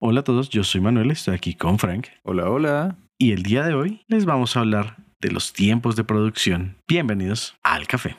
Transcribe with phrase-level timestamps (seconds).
[0.00, 2.06] Hola a todos, yo soy Manuel, estoy aquí con Frank.
[2.22, 2.96] Hola, hola.
[3.18, 6.76] Y el día de hoy les vamos a hablar de los tiempos de producción.
[6.86, 8.14] Bienvenidos al café.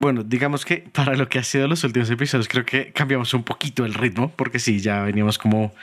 [0.00, 3.42] Bueno, digamos que para lo que ha sido los últimos episodios, creo que cambiamos un
[3.42, 5.74] poquito el ritmo, porque sí, ya veníamos como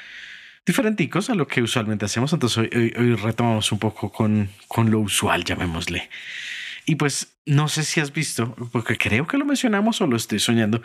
[0.66, 2.34] diferenticos a lo que usualmente hacemos.
[2.34, 6.10] Entonces hoy, hoy, retomamos un poco con, con lo usual, llamémosle.
[6.86, 10.40] Y pues no sé si has visto, porque creo que lo mencionamos o lo estoy
[10.40, 10.82] soñando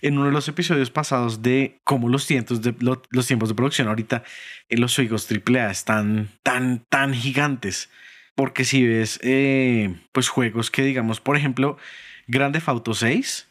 [0.00, 2.74] en uno de los episodios pasados de cómo los tiempos de,
[3.10, 4.22] los tiempos de producción ahorita
[4.68, 7.90] en los juegos AAA están tan, tan gigantes.
[8.34, 11.76] Porque si ves, eh, pues juegos que digamos, por ejemplo,
[12.26, 13.48] Grande Auto 6,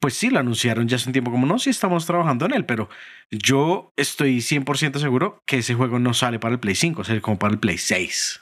[0.00, 2.64] pues sí, lo anunciaron ya hace un tiempo como no, sí estamos trabajando en él,
[2.64, 2.88] pero
[3.30, 7.38] yo estoy 100% seguro que ese juego no sale para el Play 5, sale como
[7.38, 8.40] para el Play 6.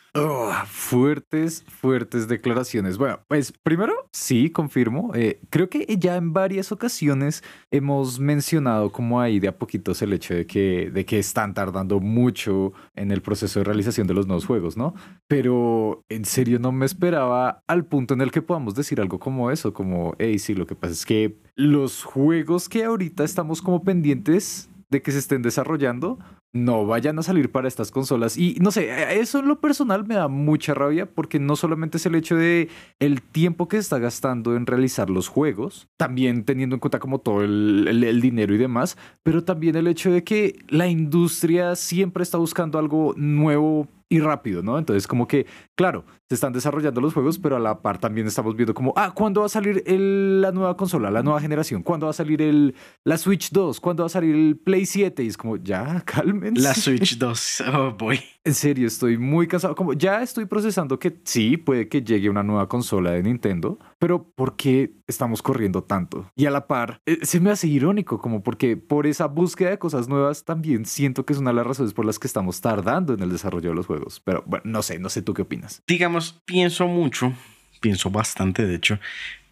[0.67, 2.97] fuertes, fuertes declaraciones.
[2.97, 5.13] Bueno, pues primero, sí, confirmo.
[5.15, 10.13] Eh, creo que ya en varias ocasiones hemos mencionado como ahí de a poquitos el
[10.13, 14.27] hecho de que, de que están tardando mucho en el proceso de realización de los
[14.27, 14.95] nuevos juegos, ¿no?
[15.27, 19.51] Pero en serio no me esperaba al punto en el que podamos decir algo como
[19.51, 23.83] eso, como, hey, sí, lo que pasa es que los juegos que ahorita estamos como
[23.83, 26.19] pendientes de que se estén desarrollando
[26.53, 28.37] no vayan a salir para estas consolas.
[28.37, 32.07] Y no sé, eso en lo personal me da mucha rabia porque no solamente es
[32.07, 36.77] el hecho de el tiempo que se está gastando en realizar los juegos, también teniendo
[36.77, 40.59] en cuenta como todo el, el, dinero y demás, pero también el hecho de que
[40.69, 44.79] la industria siempre está buscando algo nuevo y rápido, ¿no?
[44.79, 48.57] Entonces, como que, claro, se están desarrollando los juegos, pero a la par también estamos
[48.57, 51.83] viendo como, ah, ¿cuándo va a salir la nueva consola, la nueva generación?
[51.83, 52.75] ¿Cuándo va a salir el,
[53.05, 53.79] la Switch 2?
[53.79, 55.23] ¿Cuándo va a salir el Play 7?
[55.23, 56.61] Y es como, ya, cálmense.
[56.61, 58.21] La Switch 2, oh boy.
[58.45, 59.75] En serio, estoy muy cansado.
[59.75, 64.25] Como ya estoy procesando que sí, puede que llegue una nueva consola de Nintendo, pero
[64.25, 66.31] ¿por qué estamos corriendo tanto?
[66.37, 69.79] Y a la par, eh, se me hace irónico, como porque por esa búsqueda de
[69.79, 73.15] cosas nuevas también siento que es una de las razones por las que estamos tardando
[73.15, 74.21] en el desarrollo de los juegos.
[74.25, 75.83] Pero bueno, no sé, no sé tú qué opinas.
[75.87, 77.33] Digamos, pienso mucho,
[77.81, 78.99] pienso bastante, de hecho,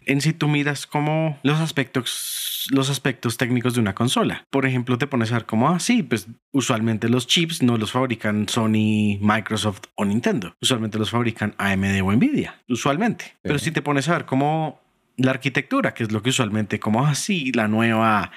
[0.05, 4.45] en si tú miras como los aspectos, los aspectos técnicos de una consola.
[4.49, 7.91] Por ejemplo, te pones a ver como, ah, sí, pues usualmente los chips no los
[7.91, 10.55] fabrican Sony, Microsoft o Nintendo.
[10.61, 13.35] Usualmente los fabrican AMD o Nvidia, usualmente.
[13.41, 14.81] Pero si te pones a ver como
[15.17, 18.31] la arquitectura, que es lo que usualmente, como, ah, sí, la nueva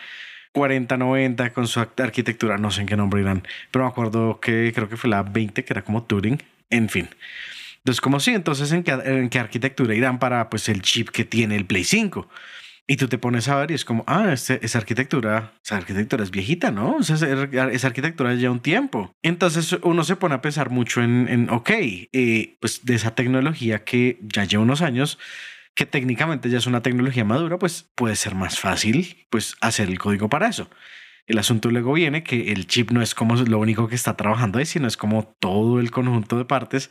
[0.52, 4.88] 4090 con su arquitectura, no sé en qué nombre irán, pero me acuerdo que creo
[4.88, 7.08] que fue la 20, que era como Turing, en fin.
[7.88, 11.24] Entonces, como sí, entonces ¿en qué, en qué arquitectura irán para pues el chip que
[11.24, 12.28] tiene el Play 5?
[12.86, 16.22] Y tú te pones a ver y es como, ah, este, esa arquitectura, esa arquitectura
[16.22, 16.96] es viejita, ¿no?
[16.96, 19.14] O sea, esa, arquitectura ya un tiempo.
[19.22, 23.84] Entonces uno se pone a pensar mucho en, en ok, eh, pues de esa tecnología
[23.84, 25.18] que ya lleva unos años,
[25.74, 29.98] que técnicamente ya es una tecnología madura, pues puede ser más fácil pues hacer el
[29.98, 30.68] código para eso.
[31.26, 34.58] El asunto luego viene que el chip no es como lo único que está trabajando
[34.58, 36.90] ahí, sino es como todo el conjunto de partes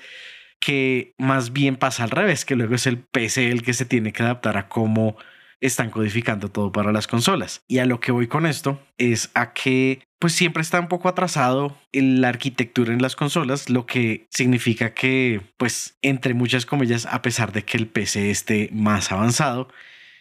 [0.59, 4.13] que más bien pasa al revés, que luego es el PC el que se tiene
[4.13, 5.18] que adaptar a cómo
[5.59, 7.63] están codificando todo para las consolas.
[7.68, 11.09] Y a lo que voy con esto es a que pues siempre está un poco
[11.09, 17.06] atrasado en la arquitectura en las consolas, lo que significa que pues entre muchas comillas,
[17.06, 19.69] a pesar de que el PC esté más avanzado,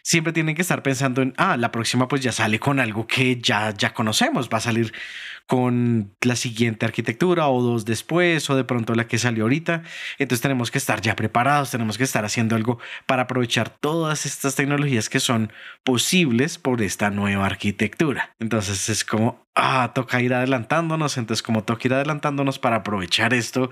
[0.06, 3.40] siempre tienen que estar pensando en, ah, la próxima pues ya sale con algo que
[3.40, 4.92] ya, ya conocemos, va a salir
[5.48, 9.82] con la siguiente arquitectura o dos después o de pronto la que salió ahorita.
[10.18, 14.54] Entonces tenemos que estar ya preparados, tenemos que estar haciendo algo para aprovechar todas estas
[14.54, 15.52] tecnologías que son
[15.82, 18.32] posibles por esta nueva arquitectura.
[18.38, 23.70] Entonces es como, ah, toca ir adelantándonos, entonces como toca ir adelantándonos para aprovechar esto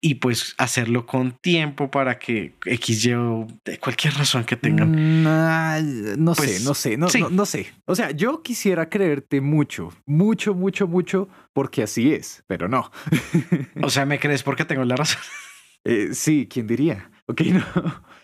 [0.00, 3.10] y pues hacerlo con tiempo para que X, Y
[3.64, 4.90] de cualquier razón que tengan.
[4.90, 7.72] Mm, no sé, pues, no sé, no, no, sé.
[7.86, 12.90] O sea, yo quisiera creerte mucho, mucho, mucho, mucho, porque así es, pero no.
[13.82, 15.20] o sea, ¿me crees porque tengo la razón?
[15.86, 17.10] Eh, sí, ¿quién diría?
[17.26, 17.62] Ok, no.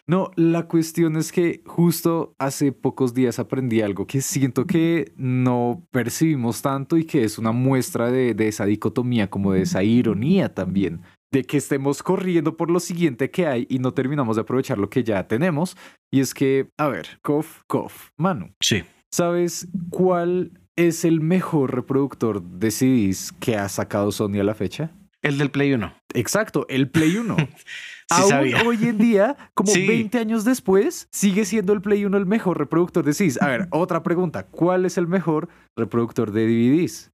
[0.07, 5.87] No, la cuestión es que justo hace pocos días aprendí algo que siento que no
[5.93, 10.53] percibimos tanto y que es una muestra de, de esa dicotomía, como de esa ironía
[10.55, 14.79] también de que estemos corriendo por lo siguiente que hay y no terminamos de aprovechar
[14.79, 15.77] lo que ya tenemos.
[16.11, 18.53] Y es que, a ver, Kof, Kof, Manu.
[18.61, 18.83] Sí.
[19.11, 24.93] ¿Sabes cuál es el mejor reproductor de CDs que ha sacado Sony a la fecha?
[25.23, 25.95] El del Play 1.
[26.15, 27.37] Exacto, el Play 1.
[28.11, 32.59] Aún hoy en día, como 20 años después, sigue siendo el Play 1 el mejor
[32.59, 33.41] reproductor de CDs.
[33.41, 34.47] A ver, otra pregunta.
[34.47, 37.13] ¿Cuál es el mejor reproductor de DVDs?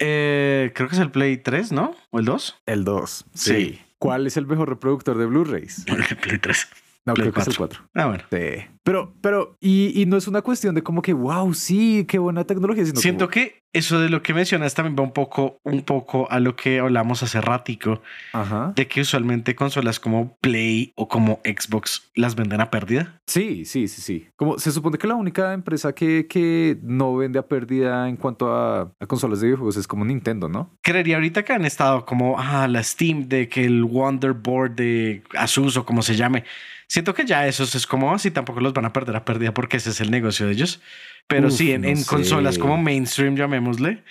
[0.00, 1.94] Eh, creo que es el Play 3, ¿no?
[2.10, 2.62] ¿O el 2?
[2.66, 3.26] El 2.
[3.34, 3.80] Sí.
[3.98, 5.84] ¿Cuál es el mejor reproductor de Blu-rays?
[5.86, 6.68] El Play 3.
[7.04, 7.88] No, creo que es el 4.
[7.94, 8.24] Ah, bueno.
[8.30, 8.66] Sí.
[8.82, 12.44] Pero, pero, y, y no es una cuestión de como que, wow, sí, qué buena
[12.44, 12.84] tecnología.
[12.86, 16.28] Sino Siento como- que eso de lo que mencionas también va un poco, un poco
[16.30, 18.00] a lo que hablamos hace ratico,
[18.32, 18.72] Ajá.
[18.74, 23.20] de que usualmente consolas como Play o como Xbox las venden a pérdida.
[23.26, 24.28] Sí, sí, sí, sí.
[24.34, 28.52] Como se supone que la única empresa que, que no vende a pérdida en cuanto
[28.52, 30.74] a, a consolas de videojuegos es como Nintendo, ¿no?
[30.82, 35.84] Creería ahorita que han estado como, ah, la Steam Deck, el Wonderboard de Asus o
[35.86, 36.44] como se llame.
[36.88, 39.76] Siento que ya esos es como así, tampoco los van a perder a pérdida porque
[39.78, 40.80] ese es el negocio de ellos.
[41.26, 42.06] Pero Uf, sí, en, no en sé.
[42.06, 44.02] consolas como mainstream, llamémosle,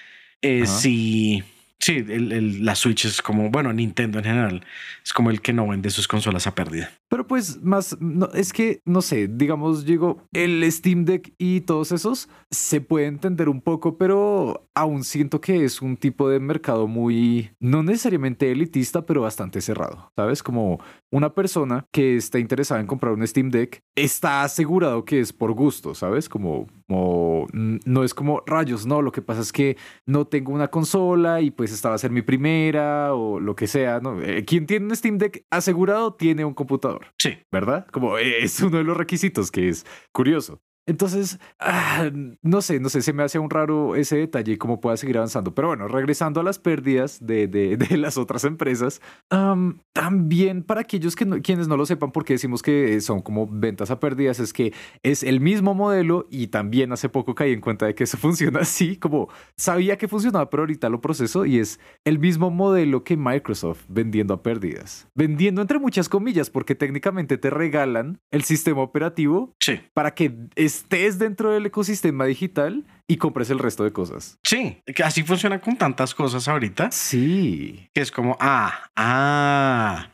[0.41, 1.43] eh, sí,
[1.79, 4.65] sí, el, el- la Switch es como, bueno, Nintendo en general,
[5.03, 6.91] es como el que no vende sus consolas a pérdida.
[7.09, 11.91] Pero pues más, no, es que, no sé, digamos, digo, el Steam Deck y todos
[11.91, 16.87] esos se puede entender un poco, pero aún siento que es un tipo de mercado
[16.87, 20.41] muy, no necesariamente elitista, pero bastante cerrado, ¿sabes?
[20.43, 20.79] Como
[21.11, 25.53] una persona que está interesada en comprar un Steam Deck está asegurado que es por
[25.53, 26.29] gusto, ¿sabes?
[26.29, 30.51] Como, como n- no es como rayos, no, lo que pasa es que no tengo
[30.53, 34.21] una consola y pues esta va a ser mi primera o lo que sea, ¿no?
[34.21, 37.07] Eh, quien tiene un Steam Deck asegurado tiene un computador.
[37.17, 37.87] Sí, ¿verdad?
[37.91, 40.61] Como eh, es uno de los requisitos que es curioso.
[40.89, 42.09] Entonces, ah,
[42.41, 45.17] no sé, no sé, se me hace un raro ese detalle y cómo pueda seguir
[45.17, 45.53] avanzando.
[45.53, 48.99] Pero bueno, regresando a las pérdidas de, de- de las otras empresas,
[49.29, 53.45] am, también para aquellos que no- quienes no lo sepan, porque decimos que son como
[53.47, 57.61] ventas a pérdidas, es que es el mismo modelo y también hace poco caí en
[57.61, 61.59] cuenta de que eso funciona así, como sabía que funcionaba, pero ahorita lo proceso y
[61.59, 65.07] es el mismo modelo que Microsoft vendiendo a pérdidas.
[65.13, 70.33] Vendiendo entre muchas comillas, porque técnicamente te regalan el sistema operativo sí, para que
[70.79, 74.37] estés dentro del ecosistema digital y compres el resto de cosas.
[74.43, 76.91] sí, que así funciona con tantas cosas ahorita.
[76.91, 77.89] Sí.
[77.93, 80.09] que es como, ah, ah.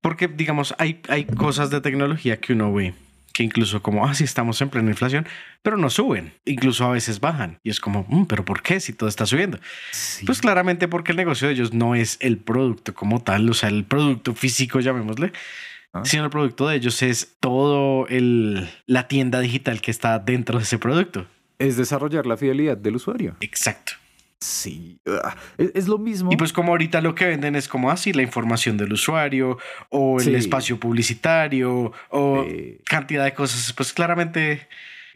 [0.00, 2.94] Porque, digamos, hay, hay cosas de tecnología que uno ve
[3.32, 5.24] que incluso como, ah, sí, estamos en plena inflación,
[5.62, 7.60] pero no suben, incluso a veces bajan.
[7.62, 9.60] Y es como, "Mm, pero ¿por qué si todo está subiendo?
[9.92, 10.26] sí.
[10.26, 13.68] Pues claramente porque el negocio de ellos no es el producto como tal, o sea,
[13.68, 15.32] el producto físico, llamémosle,
[15.92, 16.02] Ah.
[16.04, 20.64] sino el producto de ellos es todo el, la tienda digital que está dentro de
[20.64, 21.26] ese producto.
[21.58, 23.36] es desarrollar la fidelidad del usuario.
[23.40, 23.92] Exacto.
[24.42, 24.98] Sí.
[25.22, 26.32] Ah, Es, es lo mismo.
[26.32, 29.58] Y pues como ahorita lo que venden es como así la información del usuario
[29.90, 30.34] o el Sí.
[30.36, 34.66] espacio publicitario o Eh, cantidad de cosas, pues claramente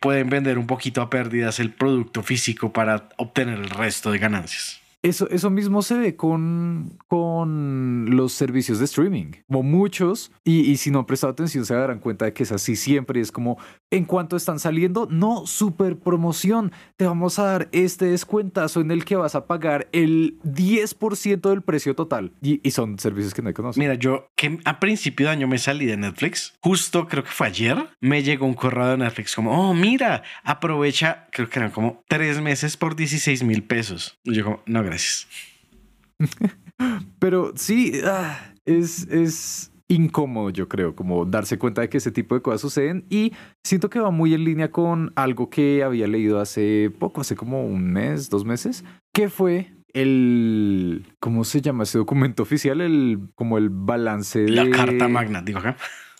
[0.00, 4.80] pueden vender un poquito a pérdidas el producto físico para obtener el resto de ganancias.
[5.04, 9.32] Eso, eso mismo se ve con, con los servicios de streaming.
[9.46, 12.52] Como muchos, y, y si no han prestado atención, se darán cuenta de que es
[12.52, 13.20] así siempre.
[13.20, 13.58] Es como,
[13.90, 16.72] en cuanto están saliendo, no, super promoción.
[16.96, 21.60] Te vamos a dar este descuentazo en el que vas a pagar el 10% del
[21.60, 22.32] precio total.
[22.40, 23.78] Y, y son servicios que no conoces.
[23.78, 27.48] Mira, yo que a principio de año me salí de Netflix, justo creo que fue
[27.48, 32.02] ayer, me llegó un correo de Netflix como, oh, mira, aprovecha, creo que eran como
[32.08, 34.18] tres meses por 16 mil pesos.
[34.24, 34.93] Y yo como, no, gracias.
[37.18, 42.34] Pero sí, ah, es, es incómodo, yo creo, como darse cuenta de que ese tipo
[42.34, 43.04] de cosas suceden.
[43.10, 43.32] Y
[43.62, 47.64] siento que va muy en línea con algo que había leído hace poco, hace como
[47.64, 52.80] un mes, dos meses, que fue el, ¿cómo se llama ese documento oficial?
[52.80, 54.50] El, como el balance de...
[54.50, 55.76] La carta magna, digo acá.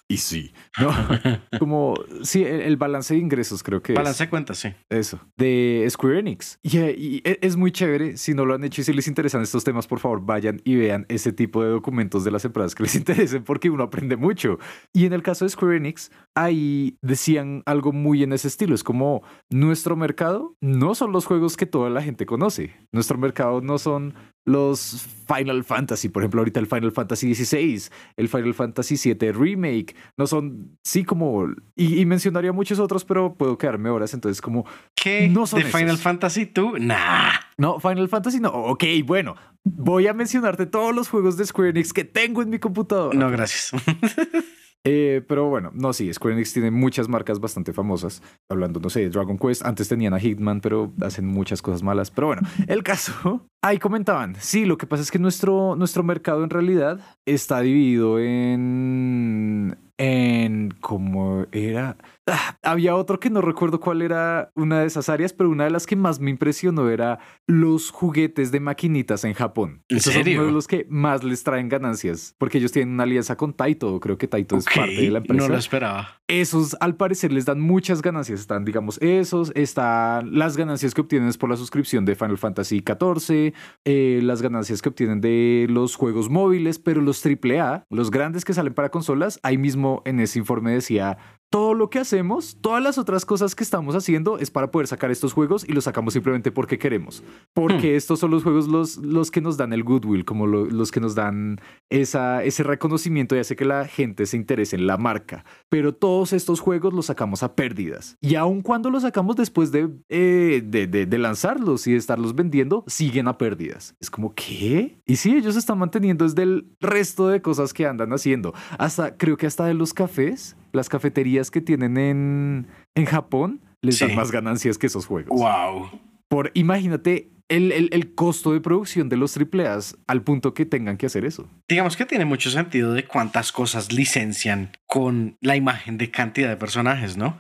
[0.07, 0.91] Y sí, ¿no?
[1.59, 3.97] como, sí, el, el balance de ingresos creo que es.
[3.97, 4.69] Balance de cuentas, sí.
[4.91, 6.59] Eso, de Square Enix.
[6.63, 8.19] Y, y e- es muy chévere.
[8.19, 10.77] Si no lo han hecho y si les interesan estos temas, por favor, vayan y
[10.77, 14.59] vean ese tipo de documentos de las empresas que les interesen porque uno aprende mucho.
[14.93, 18.75] Y en el caso de Square Enix, ahí decían algo muy en ese estilo.
[18.75, 22.75] Es como nuestro mercado no son los juegos que toda la gente conoce.
[22.93, 24.15] Nuestro mercado no son
[24.45, 27.85] los Final Fantasy, por ejemplo, ahorita el Final Fantasy XVI,
[28.17, 33.35] el Final Fantasy VII Remake, no son, sí, como, y, y mencionaría muchos otros, pero
[33.35, 35.29] puedo quedarme horas, entonces como, ¿Qué?
[35.29, 35.99] No son ¿De Final.
[35.99, 36.77] Fantasy tú?
[36.79, 37.33] Nah.
[37.57, 39.35] no, Final Fantasy no, ok, bueno,
[39.65, 43.19] voy a mencionarte todos los juegos de Square Enix que tengo en mi computadora.
[43.19, 43.71] No, gracias.
[44.87, 48.23] Eh, pero bueno, no, sí, Square Enix tiene muchas marcas bastante famosas.
[48.51, 49.65] Hablando, no sé, de Dragon Quest.
[49.65, 52.11] Antes tenían a Hitman, pero hacen muchas cosas malas.
[52.11, 53.47] Pero bueno, el caso.
[53.63, 54.37] Ahí comentaban.
[54.39, 59.79] Sí, lo que pasa es que nuestro, nuestro mercado en realidad está dividido en.
[59.97, 60.75] En.
[60.81, 61.97] ¿Cómo era?
[62.27, 65.71] Ah, había otro que no recuerdo cuál era una de esas áreas, pero una de
[65.71, 69.83] las que más me impresionó era los juguetes de maquinitas en Japón.
[69.89, 73.03] ¿En Esos son uno de los que más les traen ganancias, porque ellos tienen una
[73.03, 74.01] alianza con Taito.
[74.01, 75.47] Creo que Taito es parte de la empresa.
[75.47, 76.23] No lo esperaba.
[76.27, 78.41] Esos, al parecer, les dan muchas ganancias.
[78.41, 83.53] Están, digamos, esos, están las ganancias que obtienen por la suscripción de Final Fantasy XIV,
[83.85, 88.55] eh, las ganancias que obtienen de los juegos móviles, pero los AAA, los grandes que
[88.55, 91.19] salen para consolas, ahí mismo en ese informe decía
[91.55, 95.13] todo lo que hacemos, todas las otras cosas que estamos haciendo es para poder sacar
[95.13, 97.23] estos juegos y los sacamos simplemente porque queremos.
[97.53, 97.97] Porque Hmm.
[97.97, 100.99] estos son los juegos los, los que nos dan el goodwill, como lo- los que
[100.99, 105.45] nos dan esa, ese reconocimiento y hace que la gente se interese en la marca.
[105.69, 108.17] Pero todos estos juegos los sacamos a pérdidas.
[108.21, 112.35] Y aun cuando los sacamos después de, eh, de, de- de lanzarlos y de estarlos
[112.35, 113.95] vendiendo, siguen a pérdidas.
[114.01, 114.99] Es como, ¿qué?
[115.07, 118.53] Y sí, ellos están manteniendo desde el resto de cosas que andan haciendo.
[118.77, 123.97] Hasta, creo que hasta de los cafés, las cafeterías que tienen en, en Japón, les
[123.99, 124.07] Sí.
[124.07, 125.39] dan más ganancias que esos juegos.
[125.39, 125.91] Wow.
[126.29, 130.97] Por, imagínate el, el- el costo de producción de los AAAs al punto que tengan
[130.97, 131.49] que hacer eso.
[131.69, 136.57] Digamos que tiene mucho sentido de cuántas cosas licencian con la imagen de cantidad de
[136.57, 137.39] personajes, ¿no?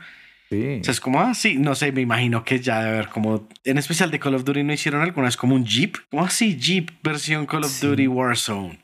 [0.51, 0.79] Sí.
[0.81, 3.49] O sea, es como, ah, sí, no sé, me imagino que ya debe haber como,
[3.65, 5.97] en especial de Call of Duty, ¿no hicieron algunas como un Jeep?
[6.11, 7.87] Como así, Jeep versión Call of Sí.
[7.87, 8.79] Duty Warzone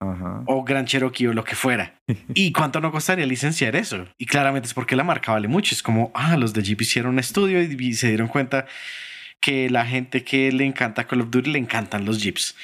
[0.00, 0.42] Ajá.
[0.46, 1.94] o Gran Cherokee o lo que fuera.
[2.34, 4.06] ¿Y cuánto no costaría licenciar eso?
[4.18, 5.74] Y claramente es porque la marca vale mucho.
[5.74, 8.66] Es como, ah, los de Jeep hicieron un estudio y, y se dieron cuenta
[9.40, 12.56] que la gente que le encanta Call of Duty le encantan los Jeeps.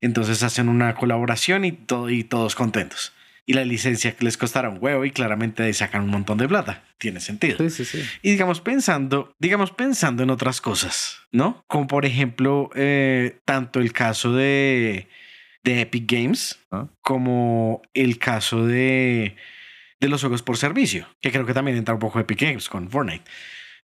[0.00, 3.12] Entonces hacen una colaboración y, todo, y todos contentos.
[3.44, 6.48] Y la licencia que les costará un huevo y claramente ahí sacan un montón de
[6.48, 6.84] plata.
[6.98, 7.58] Tiene sentido.
[7.58, 8.02] Sí, sí, sí.
[8.22, 11.64] Y digamos pensando, digamos pensando en otras cosas, ¿no?
[11.66, 15.08] Como por ejemplo, eh, tanto el caso de,
[15.64, 16.86] de Epic Games Ah.
[17.02, 19.36] como el caso de,
[20.00, 22.88] de los juegos por servicio, que creo que también entra un poco Epic Games con
[22.90, 23.24] Fortnite.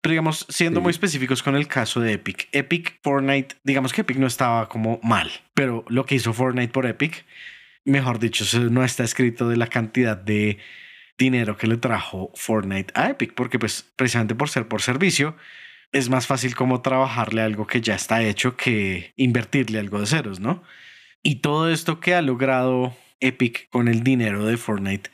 [0.01, 0.83] Pero digamos, siendo Sí.
[0.83, 4.99] muy específicos con el caso de Epic, Epic, Fortnite, digamos que Epic no estaba como
[5.03, 7.25] mal, pero lo que hizo Fortnite por Epic,
[7.83, 10.57] mejor dicho, no está escrito de la cantidad de
[11.17, 15.35] dinero que le trajo Fortnite a Epic, porque pues precisamente por ser por servicio,
[15.91, 20.39] es más fácil como trabajarle algo que ya está hecho que invertirle algo de ceros,
[20.39, 20.61] ¿no?
[21.27, 25.09] Y todo esto que ha logrado Epic con el dinero de Fortnite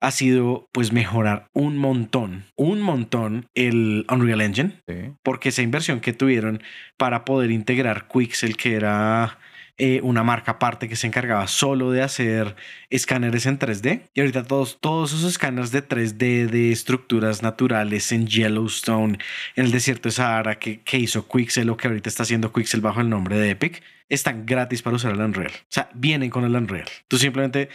[0.00, 5.10] ha sido pues mejorar un montón, un montón el Unreal Engine, Sí.
[5.24, 6.62] porque esa inversión que tuvieron
[6.96, 9.36] para poder integrar Quixel, que era
[9.78, 12.56] eh, una marca aparte que se encargaba solo de hacer
[12.90, 14.02] escáneres en 3D.
[14.12, 19.18] Y ahorita todos, todos esos escáneres de 3D de estructuras naturales en Yellowstone,
[19.54, 22.80] en el desierto de Sahara, que, que hizo Quixel o que ahorita está haciendo Quixel
[22.80, 25.52] bajo el nombre de Epic, están gratis para usar el Unreal.
[25.52, 26.88] O sea, vienen con el Unreal.
[27.06, 27.68] Tú simplemente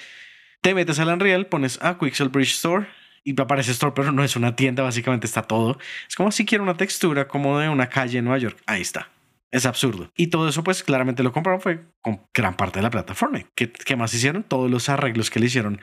[0.62, 2.86] te metes al Unreal, pones a Quixel Bridge Store
[3.24, 5.77] y aparece Store, pero no es una tienda, básicamente está todo.
[6.07, 8.57] Es como si quiero una textura como de una calle en Nueva York.
[8.65, 9.10] Ahí está.
[9.53, 10.12] Es absurdo.
[10.17, 13.39] Y todo eso, pues claramente lo compraron fue con gran parte de la plataforma.
[13.53, 14.41] ¿Qué, qué más hicieron?
[14.43, 15.79] Todos los arreglos que le hicieron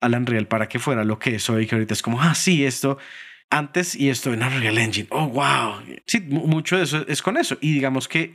[0.00, 2.64] al Unreal para que fuera lo que es hoy, que ahorita es como, ah, sí,
[2.64, 2.98] esto
[3.50, 5.06] antes y esto en Unreal Engine.
[5.10, 5.74] Oh, wow.
[6.06, 7.56] Sí, mu- mucho de eso es con eso.
[7.60, 8.32] Y digamos que,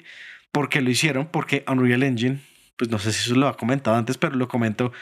[0.54, 1.28] ¿por qué lo hicieron?
[1.28, 2.40] Porque Unreal Engine,
[2.78, 4.94] pues no sé si eso lo ha comentado antes, pero lo comento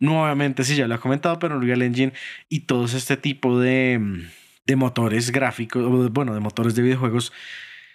[0.00, 2.12] nuevamente, si ya lo ha comentado, pero Unreal Engine
[2.48, 4.22] y todos este tipo de, mm,
[4.66, 7.32] de motores gráficos, bueno, de motores de videojuegos,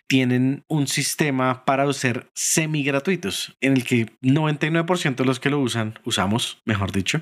[0.07, 5.59] tienen un sistema para ser semi gratuitos, en el que 99% de los que lo
[5.59, 7.21] usan, usamos, mejor dicho,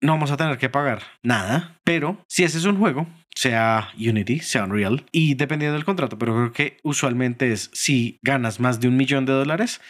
[0.00, 4.40] no vamos a tener que pagar nada, pero si ese es un juego, sea Unity,
[4.40, 8.88] sea Unreal, y dependiendo del contrato, pero creo que usualmente es si ganas más de
[8.88, 9.80] un millón de dólares,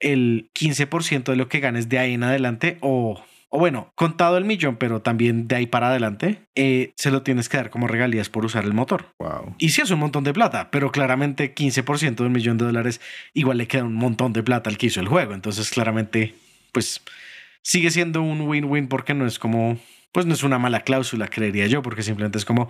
[0.00, 3.24] el 15% de lo que ganes de ahí en adelante o...
[3.52, 7.48] O bueno, contado el millón, pero también de ahí para adelante, eh, se lo tienes
[7.48, 9.06] que dar como regalías por usar el motor.
[9.18, 9.56] Wow.
[9.58, 13.00] Y sí es un montón de plata, pero claramente 15% de un millón de dólares
[13.34, 15.34] igual le queda un montón de plata al que hizo el juego.
[15.34, 16.36] Entonces claramente,
[16.70, 17.02] pues
[17.62, 19.80] sigue siendo un win-win porque no es como,
[20.12, 22.68] pues no es una mala cláusula, creería yo, porque simplemente es como,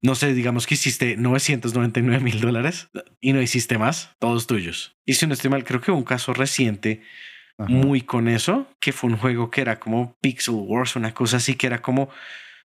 [0.00, 2.88] no sé, digamos que hiciste 999 mil dólares
[3.20, 4.96] y no hiciste más, todos tuyos.
[5.04, 7.02] Y si no estoy mal, creo que hubo un caso reciente
[7.66, 11.56] Muy con eso, que fue un juego que era como Pixel Wars, una cosa así,
[11.56, 12.08] que era como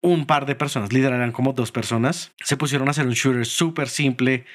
[0.01, 3.45] un par de personas, literal eran como dos personas, se pusieron a hacer un shooter
[3.45, 4.45] súper simple,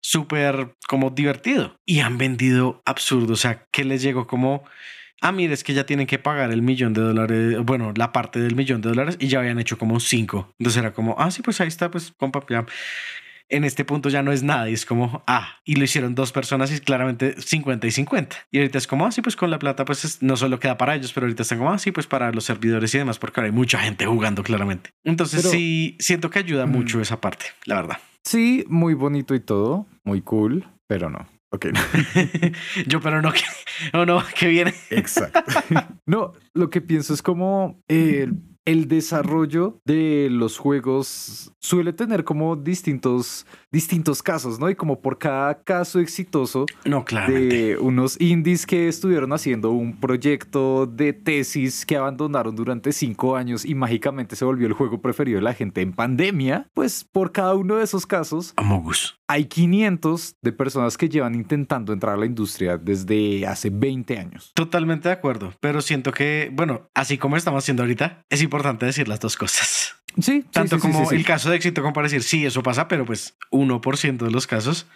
[0.00, 4.64] súper como divertido y han vendido absurdo, o sea, que les llegó como,
[5.20, 8.40] ah, mire, es que ya tienen que pagar el millón de dólares, bueno, la parte
[8.40, 11.42] del millón de dólares y ya habían hecho como cinco, entonces era como, ah, sí,
[11.42, 12.64] pues ahí está, pues compa, ya
[13.54, 16.32] en este punto ya no es nada y es como, ah, y lo hicieron dos
[16.32, 18.36] personas y claramente 50 y 50.
[18.50, 20.76] Y ahorita es como, ah, sí, pues con la plata, pues es- no solo queda
[20.78, 23.40] para ellos, pero ahorita están como, ah, sí, pues para los servidores y demás, porque
[23.40, 24.90] ahora hay mucha gente jugando claramente.
[25.04, 26.70] Entonces Pero- sí, siento que ayuda Mm.
[26.72, 27.98] mucho esa parte, la verdad.
[28.24, 31.28] Sí, muy bonito y todo, muy cool, pero no.
[31.54, 31.66] Ok.
[32.86, 33.40] Yo, pero no, que,
[33.92, 34.72] oh, no, que viene.
[34.90, 35.42] Exacto.
[36.06, 38.28] no, lo que pienso es como, eh,
[38.64, 44.70] el desarrollo de los juegos suele tener como distintos, distintos casos, ¿no?
[44.70, 50.86] Y como por cada caso exitoso no, de unos indies que estuvieron haciendo un proyecto
[50.86, 55.42] de tesis que abandonaron durante cinco años y mágicamente se volvió el juego preferido de
[55.42, 59.18] la gente en pandemia, pues por cada uno de esos casos Amogus.
[59.28, 64.52] hay 500 de personas que llevan intentando entrar a la industria desde hace 20 años.
[64.54, 69.08] Totalmente de acuerdo, pero siento que, bueno, así como estamos haciendo ahorita, es importante decir
[69.08, 69.96] las dos cosas.
[70.20, 72.62] Sí, Tanto sí, sí, como sí, el caso de éxito, como para decir, sí, eso
[72.62, 74.86] pasa, pero pues 1% de los casos.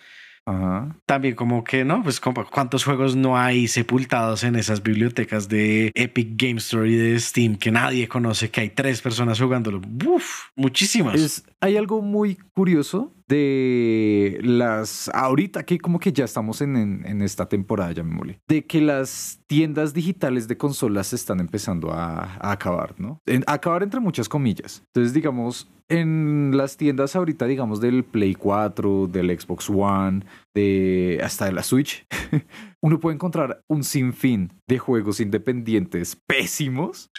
[0.44, 0.94] Ajá.
[1.06, 2.02] También como que, ¿no?
[2.02, 7.18] Pues ¿cuántos juegos no hay sepultados en esas bibliotecas de Epic Game Store y de
[7.18, 9.80] Steam que nadie conoce, que hay tres personas jugándolo?
[10.06, 11.14] Uf, muchísimas.
[11.14, 17.06] Es, hay algo muy curioso de las ahorita que como que ya estamos en, en,
[17.06, 21.40] en esta temporada, ya me mole, de que las tiendas digitales de consolas se están
[21.40, 23.20] empezando a, a acabar, ¿no?
[23.26, 24.82] En- a acabar entre muchas comillas.
[24.88, 31.44] Entonces, digamos, en las tiendas ahorita, digamos, del Play 4, del Xbox One, de hasta
[31.46, 32.06] de la Switch,
[32.82, 37.10] uno puede encontrar un sinfín de juegos independientes pésimos,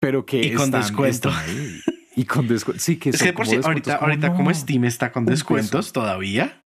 [0.00, 1.28] pero que Y con están- descuento.
[1.30, 1.80] están ahí.
[2.16, 2.82] Y con descuento.
[2.82, 3.92] Sí, que es que por como si descuentos.
[3.92, 4.54] Ahorita, ahorita como no.
[4.56, 6.62] Steam está con descuentos todavía,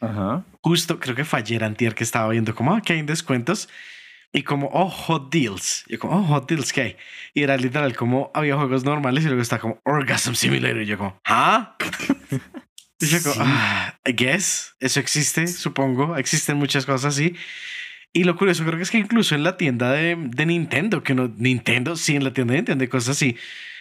[0.00, 0.44] Ajá.
[0.62, 3.68] justo creo que fue ayer antier que estaba viendo como ah, que hay descuentos
[4.32, 6.96] y como oh hot deals y yo como oh hot deals que hay
[7.34, 10.98] y era literal como había juegos normales y luego está como Orgasm Simulator y yo
[10.98, 11.76] como ah
[13.00, 13.40] y yo como Sí.
[13.42, 16.16] ah, I guess eso existe supongo.
[16.16, 17.34] Existen muchas cosas así
[18.12, 21.14] y lo curioso creo que es que incluso en la tienda de, de Nintendo que
[21.14, 23.36] no Nintendo sí en la tienda de Nintendo hay cosas así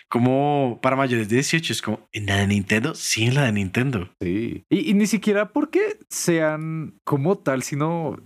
[0.10, 3.52] como para mayores de 18 es como en la de Nintendo sí en la de
[3.54, 4.66] Nintendo Sí.
[4.70, 8.18] Y, y ni siquiera porque sean como tal, sino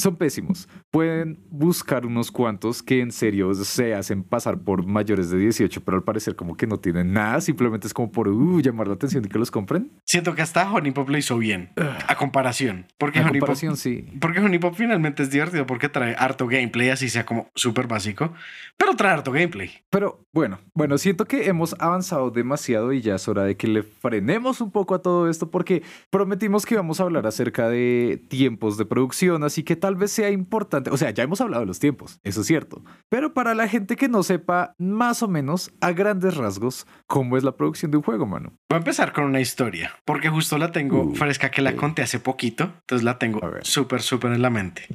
[0.00, 0.68] son pésimos.
[0.90, 5.96] Pueden buscar unos cuantos que en serio se hacen pasar por mayores de 18, pero
[5.98, 9.24] al parecer como que no tienen nada, simplemente es como por uh, llamar la atención
[9.24, 9.90] y que los compren.
[10.04, 11.70] Siento que hasta Honey Pop lo hizo bien,
[12.06, 12.86] a comparación.
[12.98, 14.04] Porque En Honey, comparación, Pop, sí.
[14.20, 18.32] porque Honey Pop finalmente es divertido porque trae harto gameplay, así sea como súper básico,
[18.76, 19.70] pero trae harto gameplay.
[19.90, 23.82] Pero bueno, bueno, siento que hemos avanzado demasiado y ya es hora de que le
[23.82, 28.76] frenemos un poco a todo esto porque prometimos que íbamos a hablar acerca de tiempos
[28.78, 31.78] de producción, así que tal vez sea importante, o sea, ya hemos hablado de los
[31.78, 35.92] tiempos, eso es cierto, pero para la gente que no sepa más o menos a
[35.92, 38.52] grandes rasgos cómo es la producción de un juego, mano.
[38.68, 41.76] Voy a empezar con una historia, porque justo la tengo Uh, fresca que la ok.
[41.76, 44.86] conté hace poquito, entonces la tengo súper, súper en la mente.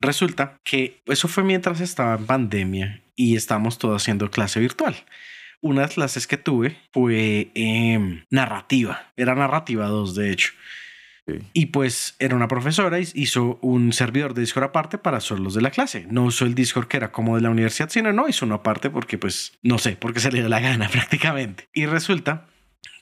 [0.00, 4.94] Resulta que eso fue mientras estaba en pandemia y estábamos todos haciendo clase virtual.
[5.62, 10.52] Una de las clases que tuve fue em, narrativa, era narrativa 2 de hecho.
[11.52, 15.54] Y pues era una profesora y hizo un servidor de Discord aparte para solo los
[15.54, 16.06] de la clase.
[16.10, 18.90] No usó el Discord que era como de la universidad, sino no hizo uno aparte
[18.90, 21.68] porque pues no sé, porque se le dio la gana prácticamente.
[21.72, 22.46] Y resulta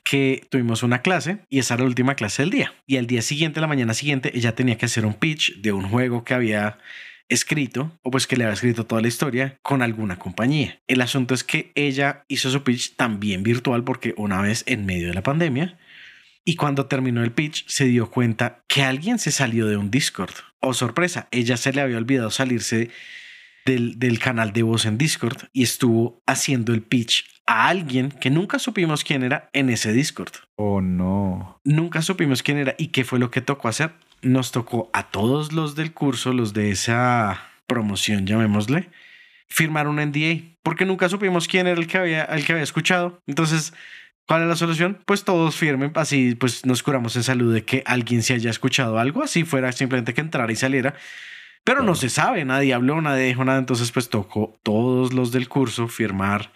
[0.05, 2.75] que tuvimos una clase y esa era la última clase del día.
[2.87, 5.89] Y al día siguiente, la mañana siguiente, ella tenía que hacer un pitch de un
[5.89, 6.79] juego que había
[7.29, 10.81] escrito o pues que le había escrito toda la historia con alguna compañía.
[10.87, 15.09] El asunto es que ella hizo su pitch también virtual porque una vez en medio
[15.09, 15.79] de la pandemia
[16.45, 20.35] y cuando terminó el pitch se dio cuenta que alguien se salió de un Discord.
[20.61, 22.91] Oh sorpresa, ella se le había olvidado salirse
[23.65, 28.31] del, del canal de voz en Discord y estuvo haciendo el pitch a alguien que
[28.31, 30.33] nunca supimos quién era en ese Discord.
[30.57, 31.61] Oh no.
[31.65, 33.93] Nunca supimos quién era y qué fue lo que tocó hacer.
[34.23, 38.91] Nos tocó a todos los del curso, los de esa promoción, llamémosle,
[39.49, 43.21] firmar un NDA, porque nunca supimos quién era el que había, el que había escuchado.
[43.27, 43.73] Entonces,
[44.33, 44.99] ¿cuál es la solución?
[45.05, 48.99] Pues todos firmen, así pues nos curamos en salud de que alguien se haya escuchado
[48.99, 50.95] algo, así fuera simplemente que entrara y saliera.
[51.65, 51.95] Pero no Claro.
[51.97, 56.51] se sabe, nadie habló, nadie dijo nada, entonces pues tocó todos los del curso firmar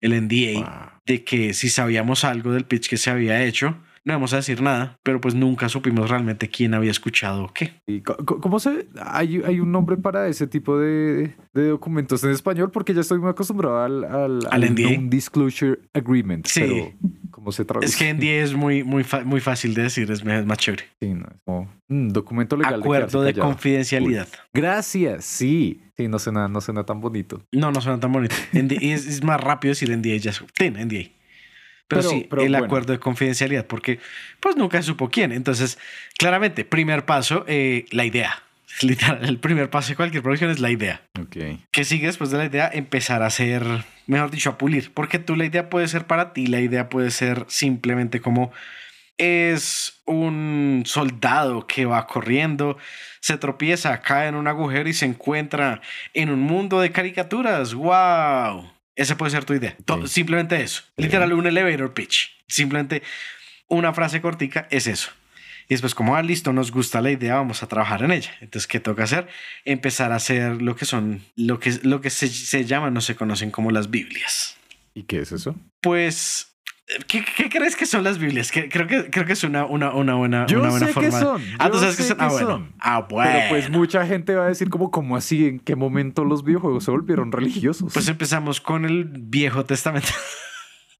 [0.00, 1.00] el NDA Wow.
[1.06, 4.62] de que si sabíamos algo del pitch que se había hecho, no vamos a decir
[4.62, 7.74] nada, pero pues nunca supimos realmente quién había escuchado qué.
[7.86, 8.88] ¿Y cómo se...?
[8.98, 13.18] Hay, hay un nombre para ese tipo de, de documentos en español porque ya estoy
[13.18, 14.90] muy acostumbrado al, al, ¿Al NDA?
[14.96, 16.46] Non-Disclosure Agreement.
[16.46, 16.60] Sí.
[16.60, 16.92] Pero,
[17.30, 17.86] ¿cómo se traduce?
[17.86, 20.84] Es que NDA es muy, muy, muy fácil de decir, es, más chévere.
[21.00, 24.28] Sí, no, es como mm, documento legal Acuerdo de, de confidencialidad.
[24.52, 25.80] Gracias, sí.
[25.96, 27.42] Sí, no suena, no suena tan bonito.
[27.52, 28.34] No, no suena tan bonito.
[28.52, 30.32] NDA es, es más rápido decir NDA ya.
[30.54, 31.10] Ten, NDA.
[31.88, 32.66] Pero, Pero- sí, pero el bueno.
[32.66, 33.98] acuerdo de confidencialidad, porque
[34.38, 35.32] pues nunca supo quién.
[35.32, 35.76] Entonces,
[36.16, 38.42] claramente, primer paso, eh, la idea.
[38.82, 41.02] Literal, el primer paso de cualquier producción es la idea.
[41.20, 41.36] Ok.
[41.70, 43.64] que sigue después de la idea empezar a hacer,
[44.06, 44.92] mejor dicho, a pulir.
[44.92, 48.52] Porque tú la idea puede ser para ti, la idea puede ser simplemente como
[49.18, 52.78] es un soldado que va corriendo,
[53.20, 55.82] se tropieza, cae en un agujero y se encuentra
[56.14, 57.74] en un mundo de caricaturas.
[57.74, 58.72] ¡Wow!
[58.96, 59.76] Esa puede ser tu idea.
[60.06, 60.82] Simplemente eso.
[60.96, 62.34] Literal, un elevator pitch.
[62.48, 63.02] Simplemente
[63.68, 65.10] una frase cortica es eso.
[65.70, 68.32] Y después, como, ah, listo, nos gusta la idea, vamos a trabajar en ella.
[68.40, 69.28] Entonces, ¿qué toca hacer?
[69.64, 73.14] Empezar a hacer lo que son, lo que, lo que se, se llaman, no se
[73.14, 74.56] conocen como las Biblias.
[74.94, 75.54] ¿Y qué es eso?
[75.80, 76.50] Pues
[77.06, 78.50] ¿Qué, ¿Qué, crees que son las Biblias?
[78.50, 81.08] creo, que, creo que es una, una, una buena, Yo una buena sé forma.
[81.08, 81.42] Que son.
[81.60, 82.16] Ah, tú sabes que son.
[82.18, 82.68] Ah, bueno.
[82.80, 83.30] Ah, bueno.
[83.32, 85.46] Pero pues mucha gente va a decir como, ¿cómo así?
[85.46, 87.92] ¿En qué momento los videojuegos se volvieron religiosos?
[87.92, 90.08] Pues empezamos con el Viejo Testamento.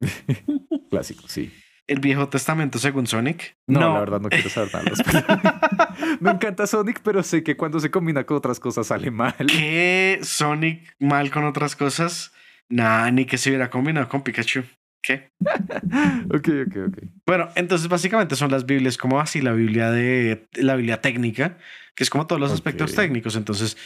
[0.90, 1.50] Clásico, sí.
[1.86, 3.56] ¿El Viejo Testamento según Sonic?
[3.66, 5.96] No, la verdad no quiero saber nada.
[6.20, 9.34] Me encanta Sonic, pero sé que cuando se combina con otras cosas sale mal.
[9.48, 10.20] ¿Qué?
[10.22, 12.32] ¿Sonic mal con otras cosas?
[12.68, 14.62] Nah, ni que se hubiera combinado con Pikachu.
[15.02, 15.30] ¿Qué?
[15.40, 16.98] ok, ok, ok.
[17.26, 21.58] Bueno, entonces básicamente son las Biblias como así, la Biblia de la Biblia técnica,
[21.94, 23.34] que es como todos los aspectos técnicos.
[23.36, 23.76] Entonces,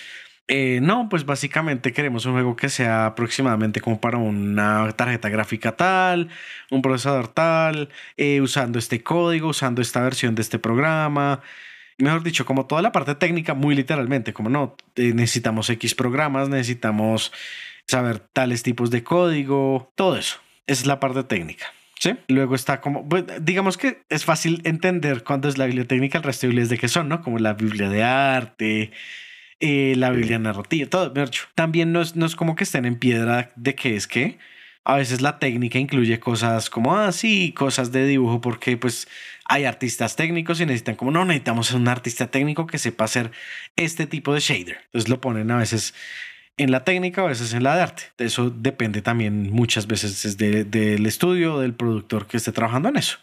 [0.47, 5.73] eh, no, pues básicamente queremos un juego que sea aproximadamente como para una tarjeta gráfica
[5.73, 6.29] tal,
[6.71, 11.41] un procesador tal, eh, usando este código, usando esta versión de este programa.
[11.97, 16.49] Mejor dicho, como toda la parte técnica, muy literalmente, como no, eh, necesitamos X programas,
[16.51, 17.33] necesitamos
[17.87, 21.67] saber tales tipos de código, todo eso es la parte técnica.
[21.99, 22.17] ¿Sí?
[22.29, 23.09] Luego está como,
[23.41, 26.77] digamos que es fácil entender cuándo es la Biblia técnica, el resto de Biblias de
[26.77, 27.23] qué son, ¿no?
[27.23, 28.91] Como la Biblia de arte,
[29.61, 31.13] eh, la Biblia narrativa, todo.
[31.55, 34.39] También no es, no es como que estén en piedra de qué es qué.
[34.85, 39.09] A veces la técnica incluye cosas como, ah, sí, cosas de dibujo, porque pues
[39.47, 43.31] hay artistas técnicos y necesitan como, no, necesitamos un artista técnico que sepa hacer
[43.77, 44.79] este tipo de shader.
[44.87, 45.95] Entonces lo ponen a veces
[46.57, 48.03] en la técnica o a veces en la de arte.
[48.19, 53.19] Eso depende también muchas veces del estudio, del productor que esté trabajando en eso,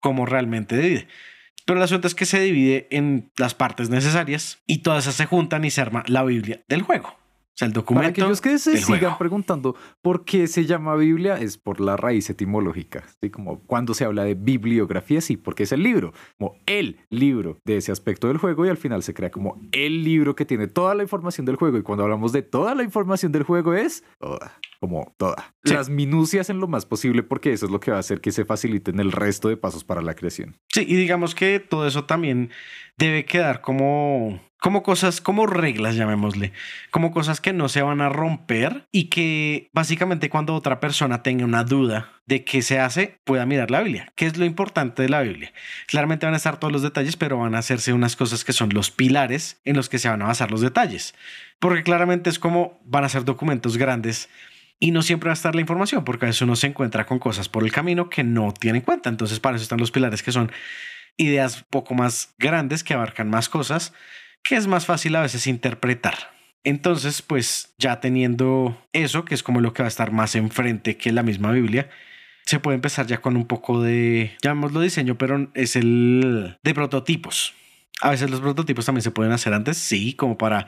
[0.00, 1.08] cómo realmente divide.
[1.70, 5.26] Pero el asunto es que se divide en las partes necesarias y todas esas se
[5.26, 7.14] juntan y se arma la Biblia del juego
[7.60, 8.02] sea, el documento.
[8.02, 12.28] Para aquellos que se sigan preguntando por qué se llama Biblia, es por la raíz
[12.30, 13.04] etimológica.
[13.20, 13.30] ¿sí?
[13.30, 17.76] Como cuando se habla de bibliografía, sí, porque es el libro, como el libro de
[17.76, 20.94] ese aspecto del juego, y al final se crea como el libro que tiene toda
[20.94, 21.78] la información del juego.
[21.78, 25.54] Y cuando hablamos de toda la información del juego, es toda, como toda.
[25.62, 28.32] Las minucias en lo más posible, porque eso es lo que va a hacer que
[28.32, 30.56] se faciliten el resto de pasos para la creación.
[30.68, 32.50] Sí, y digamos que todo eso también
[32.96, 36.52] debe quedar como como cosas, como reglas, llamémosle,
[36.90, 41.46] como cosas que no se van a romper y que básicamente cuando otra persona tenga
[41.46, 44.12] una duda de qué se hace, pueda mirar la Biblia.
[44.16, 45.52] ¿Qué es lo importante de la Biblia?
[45.86, 48.68] Claramente van a estar todos los detalles, pero van a hacerse unas cosas que son
[48.72, 51.14] los pilares en los que se van a basar los detalles.
[51.58, 54.28] Porque claramente es como van a ser documentos grandes
[54.78, 57.18] y no siempre va a estar la información, porque a veces uno se encuentra con
[57.18, 59.08] cosas por el camino que no tiene en cuenta.
[59.08, 60.52] Entonces, para eso están los pilares que son
[61.16, 63.92] ideas poco más grandes que abarcan más cosas
[64.42, 66.14] que es más fácil a veces interpretar.
[66.64, 70.96] Entonces, pues ya teniendo eso, que es como lo que va a estar más enfrente
[70.96, 71.88] que la misma Biblia,
[72.44, 77.54] se puede empezar ya con un poco de, llamémoslo diseño, pero es el de prototipos.
[78.02, 80.66] A veces los prototipos también se pueden hacer antes, sí, como para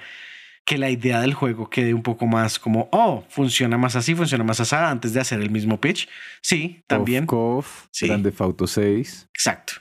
[0.64, 4.44] que la idea del juego quede un poco más como, oh, funciona más así, funciona
[4.44, 6.08] más así, antes de hacer el mismo pitch.
[6.40, 7.26] Sí, también.
[7.90, 8.06] Sí.
[8.06, 9.28] Grande Auto 6.
[9.34, 9.74] Exacto.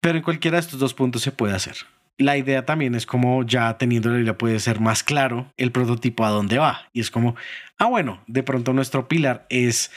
[0.00, 1.76] Pero en cualquiera de estos dos puntos se puede hacer
[2.18, 6.24] la idea también es como ya teniendo la Biblia puede ser más claro el prototipo
[6.24, 6.88] a dónde va.
[6.92, 7.36] Y es como,
[7.78, 9.92] ah, bueno, de pronto nuestro pilar es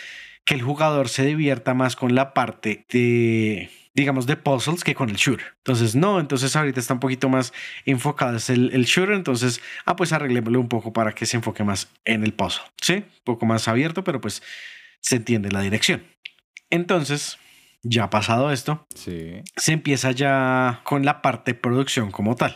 [0.46, 5.10] que el jugador se divierta más con la parte de, digamos, de puzzles que con
[5.10, 5.48] el shooter.
[5.58, 7.54] Entonces, no, entonces ahorita está un poquito más
[7.86, 9.16] enfocado es el, el shooter.
[9.16, 12.64] Entonces, ah, pues arreglémoslo un poco para que se enfoque más en el puzzle.
[12.80, 14.44] Sí, un poco más abierto, pero pues
[15.00, 16.04] se entiende la dirección.
[16.70, 17.40] Entonces,
[17.84, 22.56] ya pasado esto, se empieza ya con la parte de producción como tal.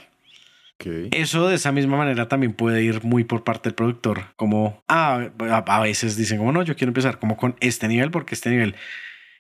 [1.11, 5.29] Eso de esa misma manera también puede ir muy por parte del productor, como ah,
[5.39, 8.75] a, veces dicen como no, yo quiero empezar como con este nivel porque este nivel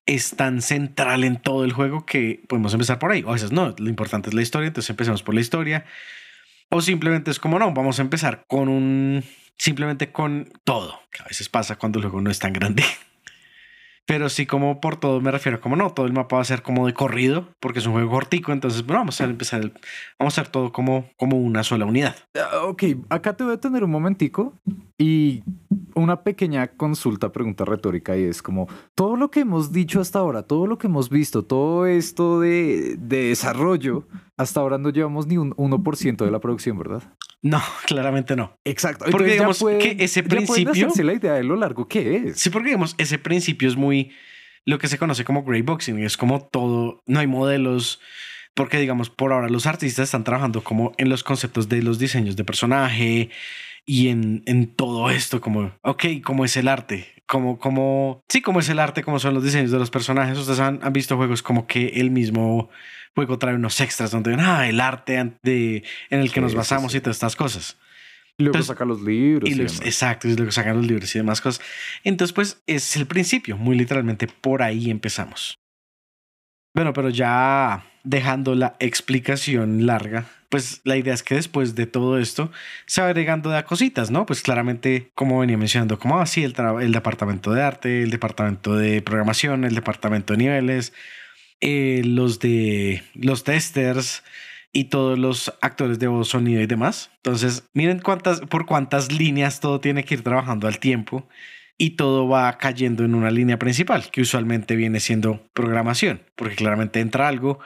[0.05, 3.21] es tan central en todo el juego que podemos empezar por ahí.
[3.23, 5.85] O a veces no, lo importante es la historia, entonces empezamos por la historia.
[6.69, 9.23] O simplemente es como no, vamos a empezar con un,
[9.57, 12.83] simplemente con todo, que a veces pasa cuando el juego no es tan grande.
[14.07, 16.61] Pero sí, como por todo me refiero, como no, todo el mapa va a ser
[16.61, 19.61] como de corrido, porque es un juego cortico, entonces bueno, vamos a empezar,
[20.19, 22.15] vamos a hacer todo como, como una sola unidad.
[22.35, 24.53] Ah, ok, acá te voy a tener un momentico
[24.97, 25.43] y
[25.95, 30.43] una pequeña consulta, pregunta retórica, y es como, todo lo que hemos dicho hasta ahora,
[30.43, 35.37] todo lo que hemos visto, todo esto de, de desarrollo, hasta ahora no llevamos ni
[35.37, 37.03] un 1% de la producción, ¿verdad?
[37.45, 38.57] No, claramente no.
[38.65, 39.05] Exacto.
[39.11, 40.89] Porque digamos que ese principio.
[41.03, 42.39] la idea de lo largo que es.
[42.39, 44.11] Sí, porque digamos, ese principio es muy
[44.65, 45.99] lo que se conoce como gray boxing.
[45.99, 48.01] Es como todo, no hay modelos.
[48.55, 52.35] Porque digamos, por ahora los artistas están trabajando como en los conceptos de los diseños
[52.35, 53.29] de personaje,
[53.85, 57.07] y en, en todo esto, como, ok, ¿cómo es el arte?
[57.27, 60.37] Como, como, sí, como es el arte, como son los diseños de los personajes.
[60.37, 62.69] Ustedes han, han visto juegos como que el mismo
[63.15, 66.93] juego trae unos extras donde ven, ah, el arte de, en el que nos basamos
[66.93, 67.77] y todas estas cosas.
[68.37, 69.49] Y luego saca los libros.
[69.49, 71.65] Y exacto, y luego sacan los libros y demás cosas.
[72.03, 75.57] Entonces, pues es el principio, muy literalmente por ahí empezamos.
[76.75, 82.19] Bueno, pero ya dejando la explicación larga, pues la idea es que después de todo
[82.19, 82.51] esto
[82.85, 84.25] se va agregando de cositas, ¿no?
[84.25, 89.01] Pues claramente, como venía mencionando, como así el, el departamento de arte, el departamento de
[89.01, 90.91] programación, el departamento de niveles,
[91.67, 94.23] eh, los de los testers
[94.71, 97.09] y todos los actores de voz, sonido y demás.
[97.17, 101.27] Entonces, miren cuántas, por cuántas líneas todo tiene que ir trabajando al tiempo
[101.75, 106.99] y todo va cayendo en una línea principal, que usualmente viene siendo programación, porque claramente
[106.99, 107.59] entra algo,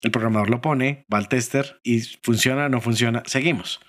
[0.00, 3.80] el programador lo pone, va al tester y funciona, no funciona, seguimos.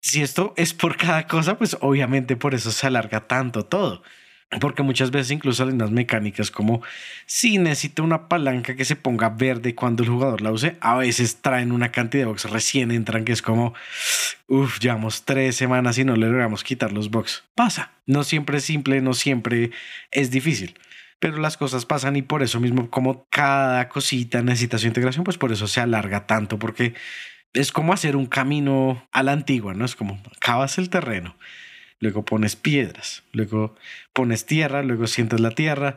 [0.00, 4.02] Si esto es por cada cosa, pues obviamente por eso se alarga tanto todo.
[4.60, 6.80] Porque muchas veces incluso en las mecánicas como
[7.26, 11.42] si necesito una palanca que se ponga verde cuando el jugador la use, a veces
[11.42, 13.74] traen una cantidad de bugs recién entran que es como,
[14.46, 17.42] uff, llevamos tres semanas y no le logramos quitar los bugs.
[17.56, 19.72] Pasa, no siempre es simple, no siempre
[20.12, 20.78] es difícil.
[21.18, 25.38] Pero las cosas pasan y por eso mismo como cada cosita necesita su integración, pues
[25.38, 26.94] por eso se alarga tanto, porque
[27.52, 29.84] es como hacer un camino a la antigua, ¿no?
[29.84, 31.36] Es como cavas el terreno
[32.00, 33.74] luego pones piedras, luego
[34.12, 35.96] pones tierra, luego sientes la tierra,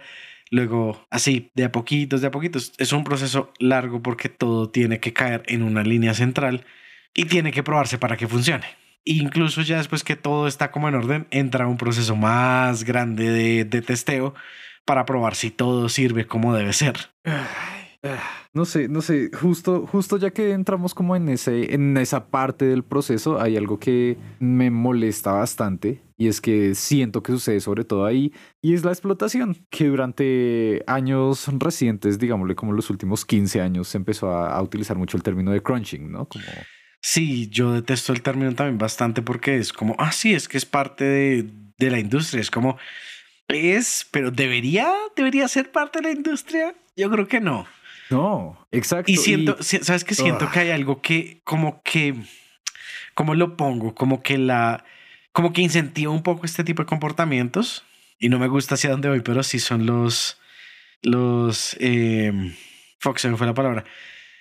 [0.50, 2.74] luego así, de a poquitos, de a poquitos.
[2.78, 6.66] Es un proceso largo porque todo tiene que caer en una línea central
[7.14, 8.66] y tiene que probarse para que funcione.
[9.06, 13.66] Incluso ya después que todo está como en orden, entra un proceso más grande de,
[13.66, 14.36] de testeo
[14.86, 17.10] para probar si todo sirve como debe ser.
[18.54, 22.66] No sé, no sé, justo, justo ya que entramos como en, ese, en esa parte
[22.66, 27.84] del proceso, hay algo que me molesta bastante y es que siento que sucede sobre
[27.84, 33.62] todo ahí y es la explotación, que durante años recientes, digámosle como los últimos 15
[33.62, 36.26] años, se empezó a, utilizar mucho el término de crunching, ¿no?
[36.26, 36.46] Como...
[37.02, 40.66] Sí, yo detesto el término también bastante porque es como, ah, sí, es que es
[40.66, 42.78] parte de, de la industria, es como,
[43.50, 46.76] es, pero debería, debería ser parte de la industria.
[46.96, 47.66] Yo creo que no.
[48.10, 49.12] No, exacto.
[49.12, 50.16] Y siento, ¿sabes qué?
[50.16, 52.16] Siento que hay algo que como que,
[53.14, 53.94] ¿cómo lo pongo?
[53.94, 54.84] Como que la,
[55.32, 57.84] como que incentiva un poco este tipo de comportamientos.
[58.20, 60.38] Y no me gusta hacia dónde voy, pero sí son los,
[61.02, 62.34] los, eh,
[63.00, 63.86] Fox, fue la palabra,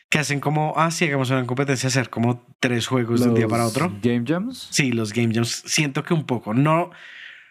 [0.09, 3.47] que hacen como, ah, sí, hagamos una competencia, hacer como tres juegos de un día
[3.47, 3.93] para otro.
[4.03, 4.69] Game Jams.
[4.73, 5.63] Sí, los Game Jams.
[5.67, 6.91] Siento que un poco, no,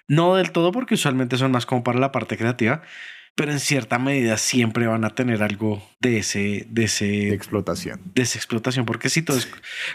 [0.10, 2.82] no del todo, porque usualmente son más como para la parte creativa,
[3.38, 8.24] pero en cierta medida siempre van a tener algo de ese, de ese explotación, de
[8.24, 9.48] esa explotación, porque si todo es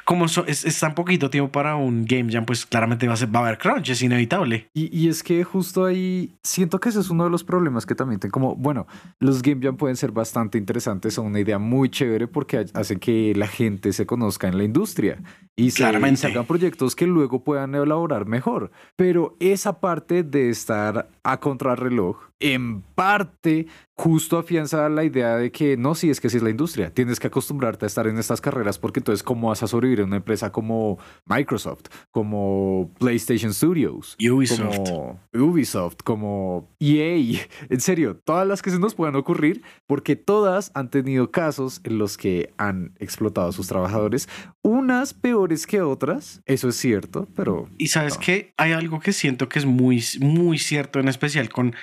[0.05, 3.41] como es, tan poquito tiempo para un game jam, pues claramente va a, ser, va
[3.41, 4.69] a haber crunch, es inevitable.
[4.73, 7.97] Y, y, es que justo ahí siento que ese es uno de los problemas que
[7.97, 8.87] también tengo, como bueno,
[9.19, 13.33] los game jam pueden ser bastante interesantes, son una idea muy chévere porque hacen que
[13.35, 15.21] la gente se conozca en la industria
[15.57, 20.49] y se, y se hagan proyectos que luego puedan elaborar mejor, pero esa parte de
[20.49, 26.31] estar a contrarreloj en parte justo afianza la idea de que no, si es que
[26.31, 29.49] si es la industria, tienes que acostumbrarte a estar en estas carreras porque entonces cómo
[29.49, 36.71] vas a sobrevivir en una empresa como Microsoft, como PlayStation Studios, Ubisoft, como Ubisoft, como
[36.81, 41.81] EA, en serio, todas las que se nos puedan ocurrir porque todas han tenido casos
[41.85, 44.29] en los que han explotado a sus trabajadores,
[44.63, 47.69] unas peores que otras, eso es cierto, pero...
[47.79, 51.75] Y sabes que hay algo que siento que es muy, muy cierto en especial con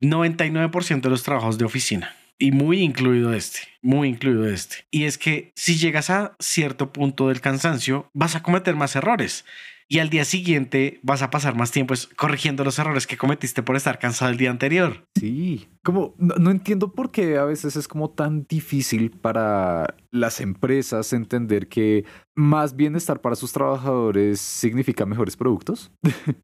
[0.00, 2.14] 99% de los trabajos de oficina.
[2.38, 4.86] Y muy incluido este, muy incluido este.
[4.90, 9.46] Y es que si llegas a cierto punto del cansancio, vas a cometer más errores.
[9.88, 13.76] Y al día siguiente vas a pasar más tiempo corrigiendo los errores que cometiste por
[13.76, 15.06] estar cansado el día anterior.
[15.18, 21.12] Sí, como no, entiendo por qué a veces es como tan difícil para las empresas
[21.12, 25.92] entender que más bienestar para sus trabajadores significa mejores productos.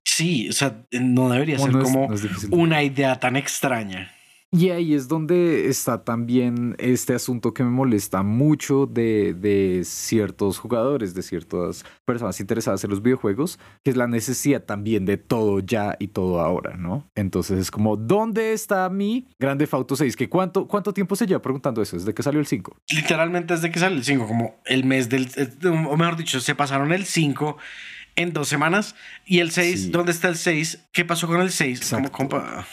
[0.05, 2.09] Sí, o sea, no debería ser como
[2.51, 4.13] una idea tan extraña.
[4.55, 10.59] Y ahí es donde está también este asunto que me molesta mucho de, de, ciertos
[10.59, 15.61] jugadores, de ciertas personas interesadas en los videojuegos, que es la necesidad también de todo
[15.61, 17.11] ya y todo ahora, ¿no?
[17.15, 20.17] Entonces es como, ¿dónde está mi Grande Auto 6?
[20.17, 21.97] ¿Que cuánto, ¿Cuánto tiempo se lleva preguntando eso?
[21.97, 22.77] ¿Desde que salió el 5?
[22.91, 25.31] Literalmente desde que salió el 5, como el mes del,
[25.65, 27.57] o mejor dicho, se pasaron el 5
[28.17, 30.89] en dos semanas y el 6, ¿dónde está el 6?
[30.93, 31.89] ¿Qué pasó con el 6?
[31.91, 32.67] Como compa...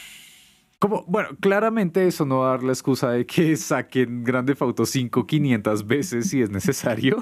[0.79, 4.85] Como, bueno, claramente eso no va a dar la excusa de que saquen Grande Auto
[4.85, 7.17] 5 500 veces si es necesario.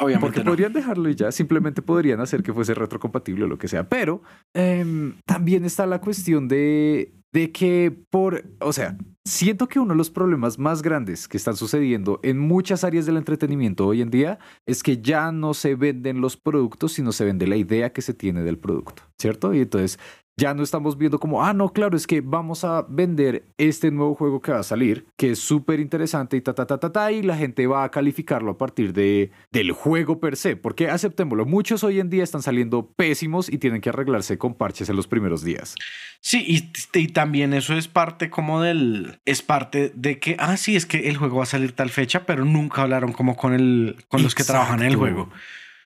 [0.00, 0.50] Obviamente Porque no.
[0.52, 3.88] podrían dejarlo y ya, simplemente podrían hacer que fuese retrocompatible o lo que sea.
[3.88, 4.22] Pero
[4.54, 9.98] em, también está la cuestión de, de que por, o sea, siento que uno de
[9.98, 14.38] los problemas más grandes que están sucediendo en muchas áreas del entretenimiento hoy en día
[14.66, 18.14] es que ya no se venden los productos, sino se vende la idea que se
[18.14, 19.54] tiene del producto, ¿cierto?
[19.54, 19.98] Y entonces
[20.36, 24.14] ya no estamos viendo como, ah, no, claro, es que vamos a vender este nuevo
[24.14, 27.12] juego que va a salir, que es súper interesante y ta, ta, ta, ta, ta,
[27.12, 31.44] y la gente va a calificarlo a partir de, del juego per se, porque aceptémoslo,
[31.44, 35.06] muchos hoy en día están saliendo pésimos y tienen que arreglarse con parches en los
[35.06, 35.74] primeros días.
[36.20, 40.76] Sí, y, y también eso es parte como del, es parte de que, ah, sí,
[40.76, 43.96] es que el juego va a salir tal fecha, pero nunca hablaron como con el,
[44.08, 45.28] con los que trabajan en el juego.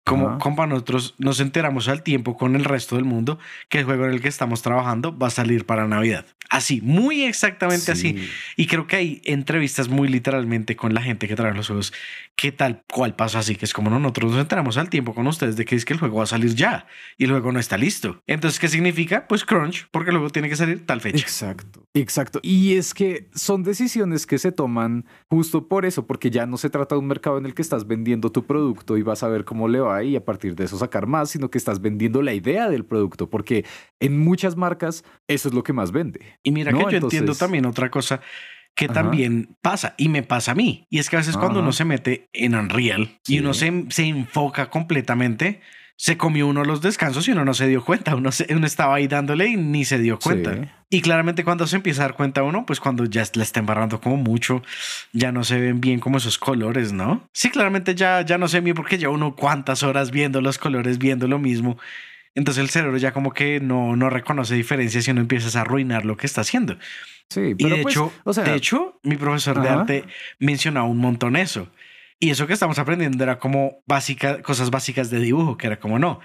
[0.07, 0.39] Como, Ajá.
[0.39, 4.13] compa, nosotros nos enteramos al tiempo con el resto del mundo que el juego en
[4.13, 6.27] el que estamos trabajando va a salir para Navidad.
[6.49, 8.17] Así, muy exactamente así.
[8.17, 8.29] Sí.
[8.57, 11.93] Y creo que hay entrevistas muy literalmente con la gente que en los juegos.
[12.37, 13.57] ¿Qué tal cual pasa así?
[13.57, 15.95] Que es como no, nosotros nos enteramos al tiempo con ustedes de que es que
[15.95, 16.87] el juego va a salir ya
[17.19, 18.23] y el juego no está listo.
[18.27, 19.27] Entonces, ¿qué significa?
[19.27, 21.19] Pues crunch, porque luego tiene que salir tal fecha.
[21.19, 22.39] Exacto, exacto.
[22.43, 26.71] Y es que son decisiones que se toman justo por eso, porque ya no se
[26.71, 29.45] trata de un mercado en el que estás vendiendo tu producto y vas a ver
[29.45, 32.33] cómo le va y a partir de eso sacar más, sino que estás vendiendo la
[32.35, 33.65] idea del producto, porque
[34.01, 36.21] en muchas marcas eso es lo que más vende.
[36.43, 38.21] Y mira No, que yo entiendo también otra cosa
[38.75, 38.95] que Ajá.
[38.95, 40.87] también pasa y me pasa a mí.
[40.91, 43.37] Y es que a veces cuando uno se mete en Unreal Sí.
[43.37, 45.61] y uno se, se enfoca completamente,
[45.99, 48.15] se comió uno los descansos y uno no se dio cuenta.
[48.15, 50.55] Uno, se- uno estaba ahí dándole y ni se dio cuenta.
[50.55, 50.61] Sí.
[50.91, 54.01] Y claramente cuando se empieza a dar cuenta uno, pues cuando ya la está embarrando
[54.01, 54.63] como mucho,
[55.13, 57.27] ya no se ven bien como esos colores, ¿no?
[57.33, 60.99] Sí, claramente ya, ya no sé bien porque ya uno cuántas horas viendo los colores,
[60.99, 61.79] viendo lo mismo.
[62.35, 66.05] Entonces el cerebro ya como que no, no reconoce diferencias y uno empieza a arruinar
[66.05, 66.77] lo que está haciendo.
[67.31, 70.05] Sí, Y pero de, pues, hecho, o sea, de hecho, mi profesor de arte
[70.39, 71.69] mencionaba un montón eso.
[72.19, 75.99] Y eso que estamos aprendiendo era como básica, cosas básicas de dibujo, que era como
[75.99, 76.21] no.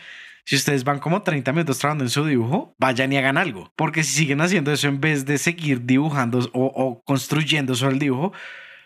[0.45, 3.71] Si ustedes van como 30 minutos trabajando en su dibujo, vayan y hagan algo.
[3.75, 7.99] Porque si siguen haciendo eso en vez de seguir dibujando o, o construyendo sobre el
[7.99, 8.33] dibujo,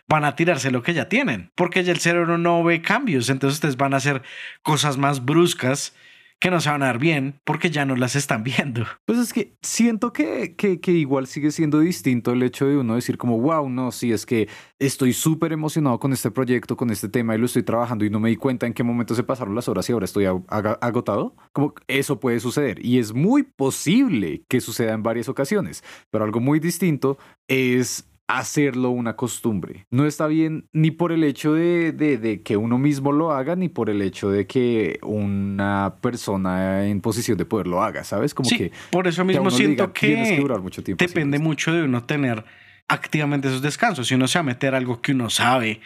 [0.07, 1.51] van a tirarse lo que ya tienen.
[1.55, 3.29] Porque ya el cerebro no ve cambios.
[3.29, 4.21] Entonces ustedes van a hacer
[4.63, 5.95] cosas más bruscas
[6.39, 8.85] que no se van a dar bien porque ya no las están viendo.
[9.05, 13.17] Pues es que siento que, que, igual sigue siendo distinto el hecho de uno decir
[13.17, 14.47] como, wow, no, sí, es que
[14.79, 18.19] estoy súper emocionado con este proyecto, con este tema y lo estoy trabajando y no
[18.19, 21.35] me di cuenta en qué momento se pasaron las horas y ahora estoy agotado.
[21.51, 26.39] Como eso puede suceder y es muy posible que suceda en varias ocasiones, pero algo
[26.39, 27.17] muy distinto
[27.47, 29.85] es hacerlo una costumbre.
[29.91, 33.55] No está bien ni por el hecho de, de- de que uno mismo lo haga,
[33.55, 38.33] ni por el hecho de que una persona en posición de poder lo haga, ¿sabes?
[38.33, 41.03] Como Sí, que por eso mismo siento que que durar mucho tiempo.
[41.05, 42.43] depende mucho de uno tener
[42.87, 44.07] activamente esos descansos.
[44.07, 45.81] Si uno se va a meter algo que uno sabe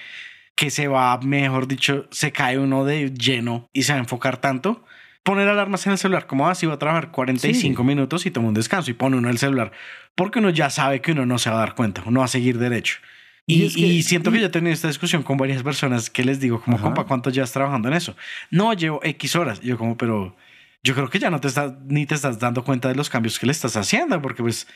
[0.56, 4.38] que se va, mejor dicho, se cae uno de lleno y se va a enfocar
[4.42, 4.84] tanto,
[5.24, 7.88] poner alarmas en el celular, como así va a trabajar 45 Sí.
[7.88, 9.72] minutos y toma un descanso y pone uno el celular,
[10.16, 12.30] porque uno ya sabe que uno no se va a dar cuenta, uno va a
[12.30, 12.98] seguir derecho.
[13.46, 15.64] Y Y, es que- y siento que y- yo he tenido esta discusión con varias
[15.64, 16.86] personas que les digo, como, Ajá.
[16.86, 18.16] compa, ¿cuánto llevas trabajando en eso?
[18.52, 19.60] No, llevo X horas.
[19.62, 20.36] Yo como, pero
[20.84, 23.38] yo creo que ya no te estás, ni te estás dando cuenta de los cambios
[23.40, 24.68] que le estás haciendo, porque pues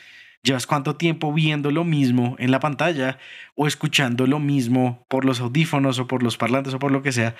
[0.44, 3.18] llevas cuánto tiempo viendo lo mismo en la pantalla
[3.56, 7.12] o escuchando lo mismo por los audífonos o por los parlantes o por lo que
[7.12, 7.34] sea,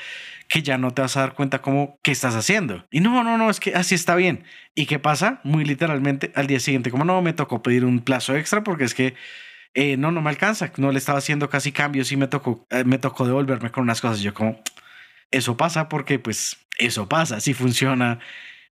[0.48, 2.86] que ya no te vas a dar cuenta como qué estás haciendo.
[2.90, 4.44] Y no, no, no, es que así está bien.
[4.74, 5.40] ¿Y qué pasa?
[5.44, 8.94] Muy literalmente al día siguiente, como no, me tocó pedir un plazo extra porque es
[8.94, 9.14] que
[9.74, 12.84] eh, no, no me alcanza, no le estaba haciendo casi cambios y me tocó, eh,
[12.84, 14.20] me tocó devolverme con unas cosas.
[14.20, 14.62] Yo como,
[15.30, 18.18] eso pasa porque pues eso pasa, así funciona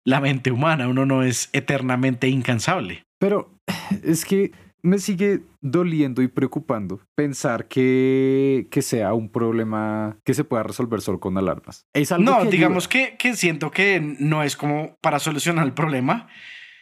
[0.04, 3.02] la mente humana, uno no es eternamente incansable.
[3.18, 3.59] Pero
[4.02, 10.44] es que me sigue doliendo y preocupando pensar que, que sea un problema que se
[10.44, 11.86] pueda resolver solo con alarmas.
[11.92, 15.74] Es algo No, que digamos que, que siento que no es como para solucionar el
[15.74, 16.28] problema,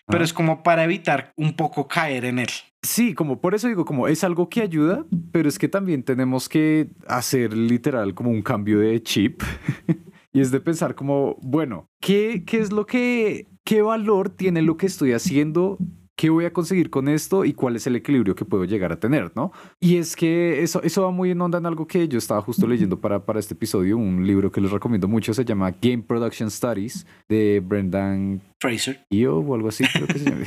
[0.07, 2.49] pero es como para evitar un poco caer en él.
[2.83, 6.49] Sí, como por eso digo, como es algo que ayuda, pero es que también tenemos
[6.49, 9.43] que hacer literal como un cambio de chip.
[10.33, 14.77] y es de pensar como, bueno, ¿qué, qué es lo que, qué valor tiene lo
[14.77, 15.79] que estoy haciendo?
[16.19, 18.99] ¿Qué voy a conseguir con esto y cuál es el equilibrio que puedo llegar a
[18.99, 19.53] tener, no?
[19.79, 22.67] Y es que eso, eso va muy en onda en algo que yo estaba justo
[22.67, 26.51] leyendo para, para este episodio, un libro que les recomiendo mucho, se llama Game Production
[26.51, 29.07] Studies de Brendan Fraser.
[29.11, 30.43] Io o algo así, creo que se llama.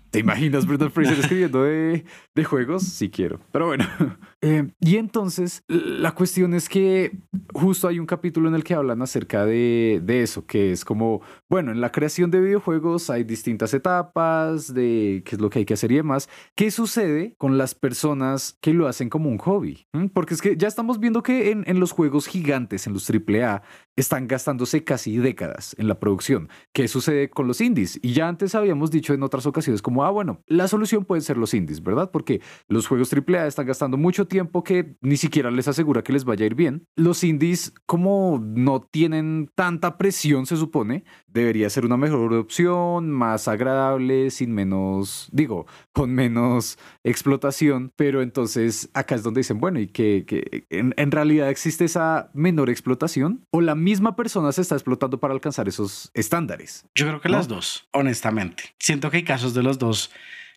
[0.10, 2.04] ¿Te imaginas Brendan Fraser escribiendo de,
[2.34, 2.82] de juegos?
[2.82, 3.86] Sí quiero, pero bueno.
[4.46, 7.16] Eh, y entonces, la cuestión es que
[7.54, 11.22] justo hay un capítulo en el que hablan acerca de, de eso, que es como,
[11.48, 15.64] bueno, en la creación de videojuegos hay distintas etapas de qué es lo que hay
[15.64, 16.28] que hacer y demás.
[16.54, 19.86] ¿Qué sucede con las personas que lo hacen como un hobby?
[19.92, 20.06] ¿Mm?
[20.06, 23.62] Porque es que ya estamos viendo que en, en los juegos gigantes, en los AAA,
[23.96, 26.48] están gastándose casi décadas en la producción.
[26.72, 27.98] ¿Qué sucede con los indies?
[28.02, 31.36] Y ya antes habíamos dicho en otras ocasiones como, ah, bueno, la solución pueden ser
[31.36, 32.10] los indies, ¿verdad?
[32.10, 36.24] Porque los juegos AAA están gastando mucho tiempo que ni siquiera les asegura que les
[36.24, 36.86] vaya a ir bien.
[36.96, 43.48] Los indies, como no tienen tanta presión, se supone, debería ser una mejor opción, más
[43.48, 49.88] agradable, sin menos, digo, con menos explotación, pero entonces acá es donde dicen, bueno, y
[49.88, 50.24] que,
[50.70, 55.34] en, en realidad existe esa menor explotación o la misma persona se está explotando para
[55.34, 56.86] alcanzar esos estándares.
[56.94, 58.64] Yo creo que las dos, honestamente.
[58.78, 60.10] Siento que hay casos de los dos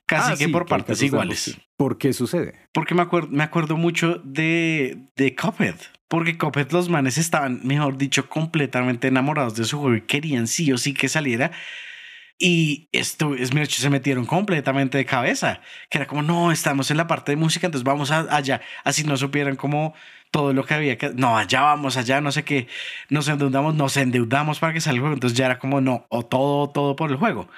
[0.05, 1.57] casi Ah, que sí, por partes iguales.
[1.75, 2.53] ¿Por qué sucede?
[2.71, 5.75] Porque me acuerdo, me acuerdo mucho de, de Cuphead.
[6.07, 10.71] Porque Cuphead los manes estaban, mejor dicho, completamente enamorados de su juego y querían sí
[10.71, 11.51] o sí que saliera.
[12.39, 15.59] Y esto es se metieron completamente de cabeza.
[15.89, 18.61] Que era como, no, estamos en la parte de música, entonces vamos a- allá.
[18.84, 19.93] Así no supieran como
[20.32, 21.09] todo lo que había que.
[21.09, 22.67] No, allá vamos, allá, no sé qué.
[23.09, 25.13] Nos endeudamos, nos endeudamos para que salga el juego.
[25.15, 27.49] Entonces ya era como, no, o todo, todo por el juego.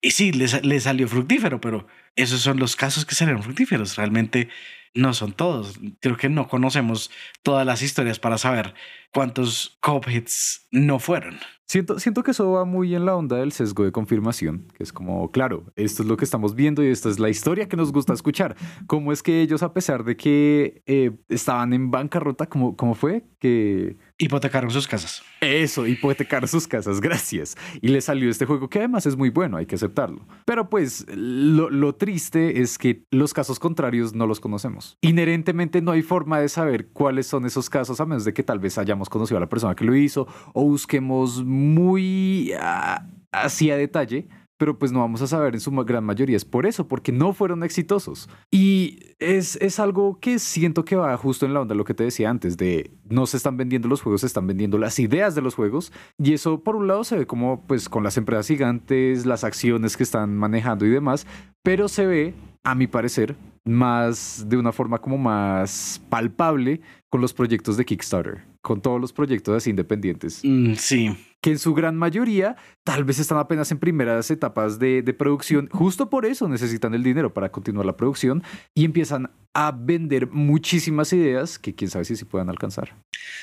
[0.00, 3.96] Y sí, le, le salió fructífero, pero esos son los casos que salieron fructíferos.
[3.96, 4.48] Realmente
[4.94, 5.78] no son todos.
[6.00, 7.10] Creo que no conocemos
[7.42, 8.74] todas las historias para saber
[9.16, 11.38] cuántos Cupheads no fueron.
[11.66, 14.92] Siento, siento que eso va muy en la onda del sesgo de confirmación, que es
[14.92, 17.92] como, claro, esto es lo que estamos viendo y esta es la historia que nos
[17.92, 18.56] gusta escuchar.
[18.86, 23.24] ¿Cómo es que ellos, a pesar de que eh, estaban en bancarrota, ¿cómo, cómo fue?
[23.40, 25.22] Que Hipotecaron sus casas.
[25.42, 27.54] eso, hipotecar sus casas, gracias.
[27.82, 30.26] Y le salió este juego que además es muy bueno, hay que aceptarlo.
[30.46, 34.96] Pero pues lo, lo triste es que los casos contrarios no los conocemos.
[35.02, 38.58] Inherentemente no hay forma de saber cuáles son esos casos a menos de que tal
[38.58, 43.76] vez hayamos conocido a la persona que lo hizo o busquemos muy ah, así a
[43.76, 44.28] detalle.
[44.58, 46.34] Pero pues no vamos a saber en su gran mayoría.
[46.34, 48.30] Es por eso, porque no fueron exitosos.
[48.50, 51.92] Y es, es algo que siento que va justo en la onda de lo que
[51.92, 55.34] te decía antes, de no se están vendiendo los juegos, se están vendiendo las ideas
[55.34, 55.92] de los juegos.
[56.16, 59.94] Y eso por un lado se ve como pues con las empresas gigantes, las acciones
[59.94, 61.26] que están manejando y demás,
[61.62, 62.34] pero se ve,
[62.64, 63.36] a mi parecer,
[63.66, 66.80] más de una forma como más palpable
[67.10, 71.16] con los proyectos de Kickstarter, con todos los proyectos así independientes Mm, sí.
[71.40, 75.68] que en su gran mayoría tal vez están apenas en primeras etapas de, de producción.
[75.70, 78.42] Justo por eso necesitan el dinero para continuar la producción
[78.74, 82.94] y empiezan a vender muchísimas ideas que quién sabe si se puedan alcanzar.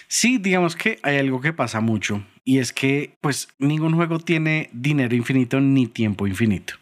[0.09, 4.69] Sí, digamos que hay algo que pasa mucho y es que pues ningún juego tiene
[4.74, 6.74] dinero infinito ni tiempo infinito.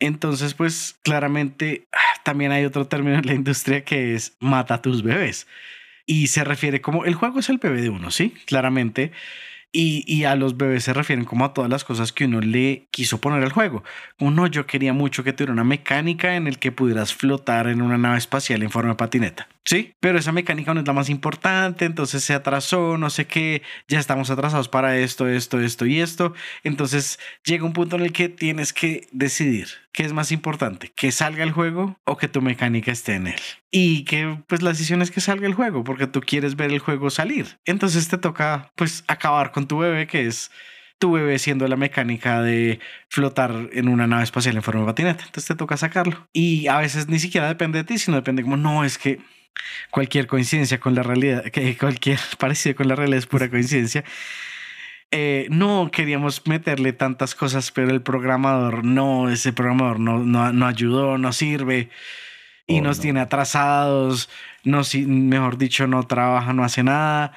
[0.00, 4.82] Entonces pues claramente ah, también hay otro término en la industria que es mata a
[4.82, 5.46] tus bebés.
[6.06, 8.30] Y se refiere como el juego es el bebé de uno, ¿sí?
[8.46, 9.12] Claramente.
[9.72, 12.86] Y, y a los bebés se refieren como a todas las cosas que uno le
[12.90, 13.82] quiso poner al juego.
[14.18, 17.82] Como no, yo quería mucho que tuviera una mecánica en el que pudieras flotar en
[17.82, 19.48] una nave espacial en forma de patineta.
[19.68, 23.62] Sí, pero esa mecánica no es la más importante, entonces se atrasó, no sé qué,
[23.88, 26.34] ya estamos atrasados para esto, esto, esto y esto.
[26.62, 31.10] Entonces llega un punto en el que tienes que decidir qué es más importante, que
[31.10, 33.40] salga el juego o que tu mecánica esté en él.
[33.72, 36.78] Y que pues la decisión es que salga el juego, porque tú quieres ver el
[36.78, 37.58] juego salir.
[37.64, 40.52] Entonces te toca pues acabar con tu bebé, que es
[41.00, 42.78] tu bebé siendo la mecánica de
[43.10, 45.24] flotar en una nave espacial en forma de patineta.
[45.24, 46.28] Entonces te toca sacarlo.
[46.32, 49.18] Y a veces ni siquiera depende de ti, sino depende como, no, es que
[49.90, 54.04] cualquier coincidencia con la realidad, que cualquier parecido con la realidad es pura coincidencia.
[55.12, 60.66] Eh, no queríamos meterle tantas cosas, pero el programador no, ese programador no, no, no
[60.66, 61.90] ayudó, no sirve
[62.66, 63.02] y Oh, nos no.
[63.02, 64.28] tiene atrasados,
[64.64, 67.32] no, mejor dicho, no trabaja, no hace nada,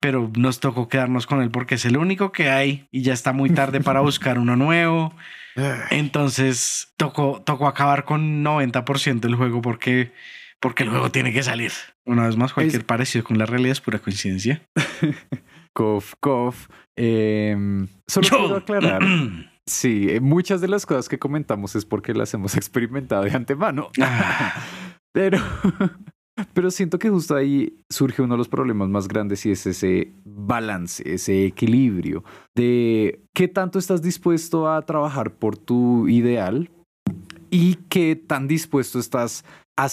[0.00, 3.32] pero nos tocó quedarnos con él porque es el único que hay y ya está
[3.32, 5.14] muy tarde para buscar uno nuevo.
[5.90, 10.12] Entonces tocó, tocó acabar con 90% del juego porque,
[10.60, 11.72] porque el juego tiene que salir.
[12.06, 14.62] Una vez más, cualquier Es- parecido con la realidad es pura coincidencia.
[15.74, 16.68] Cof, cof.
[16.98, 19.02] Em, solo Yo- quiero aclarar.
[19.68, 23.90] Sí, eh, muchas de las cosas que comentamos es porque las hemos experimentado de antemano.
[24.00, 24.64] Ah,
[25.14, 25.38] Pero,
[26.54, 30.12] pero siento que justo ahí surge uno de los problemas más grandes y es ese
[30.24, 32.24] balance, ese equilibrio
[32.56, 36.70] de qué tanto estás dispuesto a trabajar por tu ideal
[37.50, 39.44] y qué tan dispuesto estás
[39.76, 39.88] a.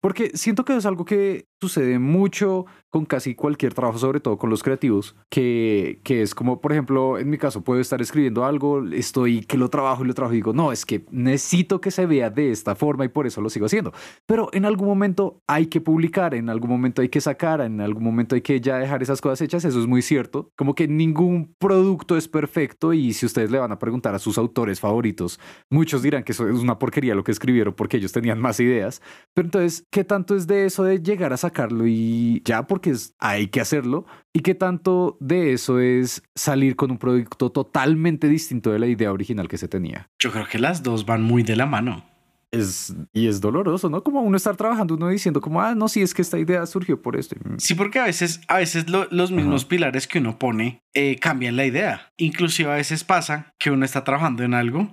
[0.00, 4.48] Porque siento que es algo que sucede mucho con casi cualquier trabajo, sobre todo con
[4.48, 8.86] los creativos, que, que es como, por ejemplo, en mi caso, puedo estar escribiendo algo,
[8.88, 12.06] estoy que lo trabajo y lo trabajo y digo, no, es que necesito que se
[12.06, 13.92] vea de esta forma y por eso lo sigo haciendo.
[14.24, 18.04] Pero en algún momento hay que publicar, en algún momento hay que sacar, en algún
[18.04, 20.50] momento hay que ya dejar esas cosas hechas, eso es muy cierto.
[20.56, 24.38] Como que ningún producto es perfecto y si ustedes le van a preguntar a sus
[24.38, 25.38] autores favoritos,
[25.68, 29.02] muchos dirán que eso es una porquería lo que escribieron porque ellos tenían más ideas,
[29.34, 33.14] Pero entonces, ¿qué tanto es de eso de llegar a sacarlo y ya porque es,
[33.18, 34.04] hay que hacerlo?
[34.32, 39.12] ¿Y qué tanto de eso es salir con un producto totalmente distinto de la idea
[39.12, 40.10] original que se tenía?
[40.18, 42.04] Yo creo que las dos van muy de la mano.
[42.50, 44.02] Es, y es doloroso, ¿no?
[44.02, 47.02] Como uno estar trabajando, uno diciendo como, ah, no, sí, es que esta idea surgió
[47.02, 47.36] por esto.
[47.58, 51.66] Sí, porque a veces, a veces los mismos pilares que uno pone eh, cambian la
[51.66, 52.10] idea.
[52.16, 54.90] Inclusive a veces pasa que uno está trabajando en algo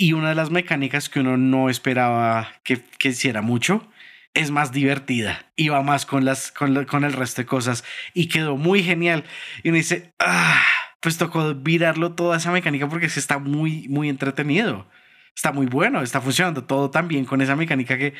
[0.00, 3.86] y una de las mecánicas que uno no esperaba que, que hiciera mucho
[4.32, 7.84] es más divertida y va más con, las, con, con el resto de cosas
[8.14, 9.24] y quedó muy genial.
[9.62, 10.62] Y uno dice, ah,
[11.00, 14.86] pues tocó virarlo toda esa mecánica porque se está muy, muy entretenido
[15.34, 18.14] está muy bueno, está funcionando todo tan bien con esa mecánica que,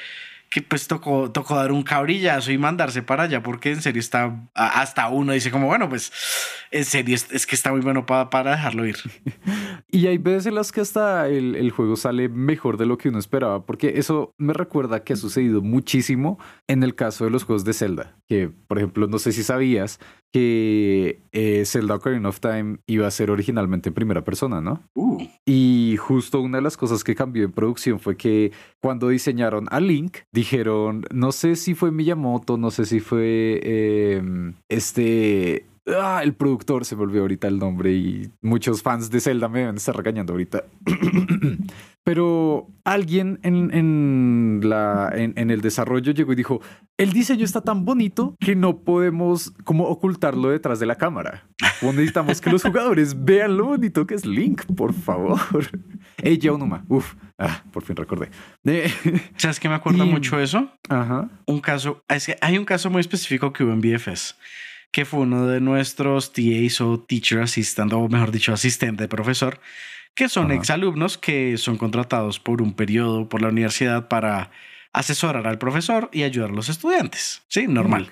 [0.50, 4.48] que pues tocó, tocó dar un cabrillazo y mandarse para allá porque en serio está,
[4.52, 6.12] hasta uno dice como, bueno, pues
[6.72, 8.96] en serio es, que está muy bueno para, para dejarlo ir.
[9.90, 13.10] y hay veces en las que hasta el, el, juego sale mejor de lo que
[13.10, 17.44] uno esperaba, porque eso me recuerda que ha sucedido muchísimo en el caso de los
[17.44, 20.00] juegos de Zelda, que por ejemplo, no sé si sabías,
[20.32, 24.82] que eh, Zelda Ocarina of Time iba a ser originalmente en primera persona, ¿no?
[24.94, 25.26] Uh.
[25.44, 29.80] Y justo una de las cosas que cambió en producción fue que cuando diseñaron a
[29.80, 35.66] Link, dijeron, no sé si fue Miyamoto, no sé si fue em, este...
[35.86, 39.70] Ah, el productor se volvió ahorita el nombre y muchos fans de Zelda me a
[39.70, 40.64] estar regañando ahorita.
[42.04, 46.60] Pero alguien en, en, la, en, el desarrollo llegó y dijo,
[46.96, 51.46] el diseño está tan bonito que no podemos como ocultarlo detrás de la cámara.
[51.82, 55.38] Necesitamos que los jugadores vean lo bonito que es Link, por favor.
[56.22, 58.30] Ella Onuma, uf, ah, por fin recordé.
[59.36, 60.70] ¿Sabes que me acuerda mucho eso?
[60.88, 61.28] Ajá.
[61.46, 64.36] Un caso, es que hay un caso muy específico que hubo en BFS
[64.90, 69.60] que fue uno de nuestros TAs o Teacher Assistant, o mejor dicho, asistente de profesor,
[70.14, 74.50] que son exalumnos que son contratados por un periodo por la universidad para
[74.92, 77.42] asesorar al profesor y ayudar a los estudiantes.
[77.48, 78.10] Sí, normal.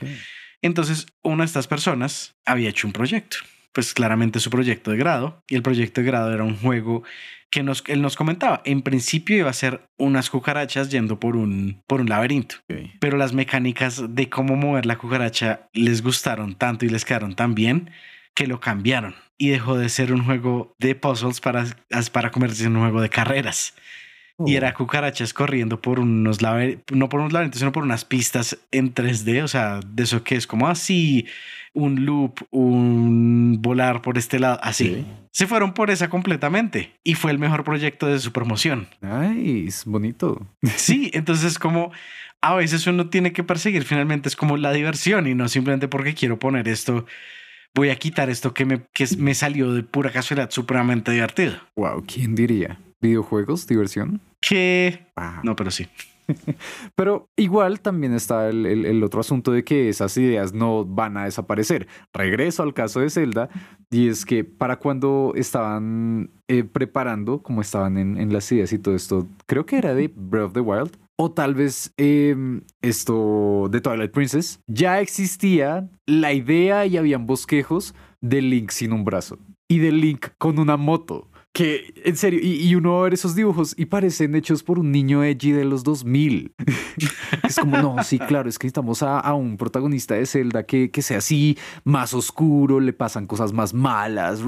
[0.63, 3.39] Entonces, una de estas personas había hecho un proyecto,
[3.73, 7.03] pues claramente su proyecto de grado, y el proyecto de grado era un juego
[7.51, 8.61] que nos, él nos comentaba.
[8.65, 12.57] En principio iba a ser unas cucarachas yendo por un, por un laberinto,
[13.01, 17.55] pero las mecánicas de cómo mover la cucaracha les gustaron tanto y les quedaron tan
[17.55, 17.91] bien
[18.35, 21.65] que lo cambiaron y dejó de ser un juego de puzzles para,
[22.13, 23.75] para convertirse en un juego de carreras.
[24.47, 24.75] Y era oh.
[24.75, 29.49] cucarachas corriendo por unos no por unos laberintos, sino por unas pistas en 3D, o
[29.49, 31.27] sea, de eso que es como así,
[31.73, 35.05] un loop, un volar por este lado, así.
[35.33, 38.89] Se fueron por esa completamente y fue el mejor proyecto de su promoción.
[39.03, 40.47] Ay, es bonito.
[40.77, 41.91] Sí, entonces como
[42.41, 46.15] a veces uno tiene que perseguir finalmente es como la diversión y no simplemente porque
[46.15, 47.05] quiero poner esto
[47.75, 51.55] voy a quitar esto que me, que me salió de pura casualidad supremamente divertido.
[51.77, 52.79] Wow, ¿quién diría?
[53.01, 53.67] ¿Videojuegos?
[53.67, 54.21] ¿Diversión?
[54.41, 55.07] Que...
[55.17, 55.41] Ah.
[55.45, 55.87] No, pero sí.
[56.95, 61.25] Pero igual también está el, el, otro asunto de que esas ideas no van a
[61.25, 61.89] desaparecer.
[62.13, 63.49] Regreso al caso de Zelda,
[63.91, 68.79] y es que para cuando estaban eh, preparando, como estaban en, en, las ideas y
[68.79, 73.69] todo esto, creo que era de Breath of the Wild, o tal vez em, esto
[73.71, 79.39] de Twilight Princess, ya existía la idea y habían bosquejos de Link sin un brazo
[79.67, 81.29] y de Link con una moto.
[81.59, 84.93] Que, en serio, y, uno va a ver esos dibujos y parecen hechos por un
[84.93, 86.53] niño edgy de los 2000.
[87.43, 91.03] es como, no, sí, claro, es que necesitamos a, un protagonista de Zelda que, que,
[91.03, 94.41] sea así, más oscuro, le pasan cosas más malas,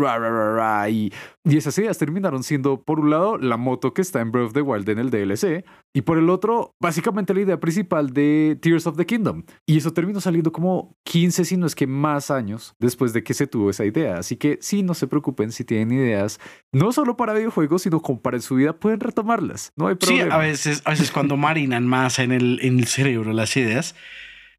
[0.88, 1.10] y
[1.42, 4.52] y esas ideas terminaron siendo, por un lado, la moto que está en Breath of
[4.52, 8.86] the Wild en el DLC, y por el otro, básicamente la idea principal de Tears
[8.86, 9.44] of the Kingdom.
[9.66, 13.34] Y eso terminó saliendo como 15, si no es que más años después de que
[13.34, 14.18] se tuvo esa idea.
[14.18, 16.38] Así que sí, no se preocupen si tienen ideas,
[16.72, 19.72] no solo para videojuegos, sino como para su vida, pueden retomarlas.
[19.76, 20.24] No hay problema.
[20.24, 23.96] Sí, a veces, a veces cuando marinan más en el, en el cerebro las ideas,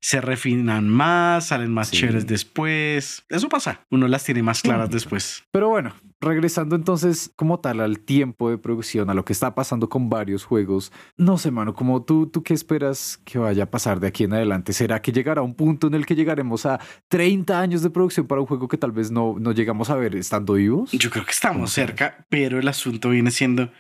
[0.01, 3.23] se refinan más, salen más chéveres después.
[3.29, 3.85] Eso pasa.
[3.91, 5.43] Uno las tiene más claras después.
[5.51, 9.89] Pero bueno, regresando entonces como tal al tiempo de producción, a lo que está pasando
[9.89, 13.99] con varios juegos, no sé, mano, como tú, ¿tú qué esperas que vaya a pasar
[13.99, 14.73] de aquí en adelante?
[14.73, 16.79] ¿Será que llegará un punto en el que llegaremos a
[17.09, 20.15] 30 años de producción para un juego que tal vez no, no llegamos a ver
[20.15, 20.91] estando vivos?
[20.93, 23.71] Yo creo que estamos cerca, pero el asunto viene siendo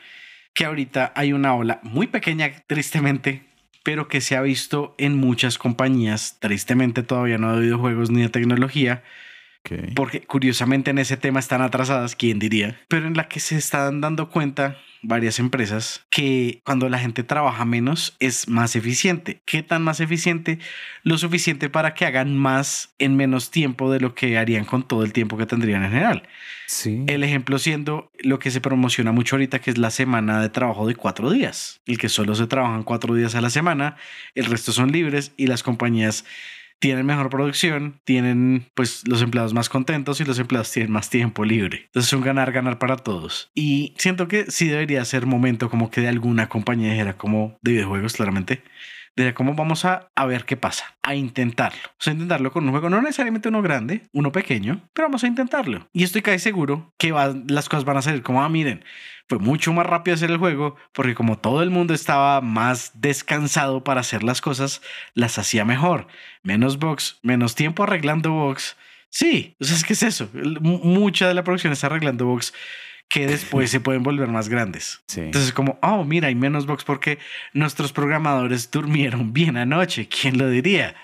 [0.53, 3.50] que ahorita hay una ola muy pequeña, tristemente,
[3.83, 8.29] pero que se ha visto en muchas compañías, tristemente todavía no de videojuegos ni de
[8.29, 9.03] tecnología,
[9.95, 14.01] porque curiosamente en ese tema están atrasadas, quién diría, pero en la que se están
[14.01, 19.41] dando cuenta varias empresas que cuando la gente trabaja menos es más eficiente.
[19.45, 20.59] ¿Qué tan más eficiente?
[21.03, 25.03] Lo suficiente para que hagan más en menos tiempo de lo que harían con todo
[25.03, 26.23] el tiempo que tendrían en general.
[26.67, 27.03] Sí.
[27.07, 30.87] El ejemplo siendo lo que se promociona mucho ahorita, que es la semana de trabajo
[30.87, 31.81] de cuatro días.
[31.85, 33.97] El que solo se trabajan cuatro días a la semana,
[34.35, 36.25] el resto son libres y las compañías
[36.81, 41.45] tienen mejor producción, tienen pues los empleados más contentos y los empleados tienen más tiempo
[41.45, 41.83] libre.
[41.85, 43.51] Entonces es un ganar, ganar para todos.
[43.53, 47.73] Y siento que sí debería ser momento como que de alguna compañía dijera como de
[47.73, 48.63] videojuegos claramente.
[49.15, 51.81] De cómo vamos a, a ver qué pasa, a intentarlo.
[51.89, 55.27] O sea, intentarlo con un juego, no necesariamente uno grande, uno pequeño, pero vamos a
[55.27, 55.87] intentarlo.
[55.91, 57.11] Y estoy casi seguro que
[57.47, 58.85] las cosas van a salir como, ah, miren,
[59.31, 63.83] fue mucho más rápido hacer el juego porque como todo el mundo estaba más descansado
[63.83, 64.81] para hacer las cosas,
[65.13, 66.07] las hacía mejor.
[66.43, 68.75] Menos bugs, menos tiempo arreglando bugs.
[69.09, 70.29] Sí, o sea, es que es eso.
[70.33, 72.53] Mucha de la producción está arreglando bugs
[73.11, 75.01] que después se pueden volver más grandes.
[75.07, 75.21] Sí.
[75.21, 77.17] Entonces, como, oh, mira, hay menos bugs porque
[77.53, 80.07] nuestros programadores durmieron bien anoche.
[80.07, 80.95] ¿Quién lo diría?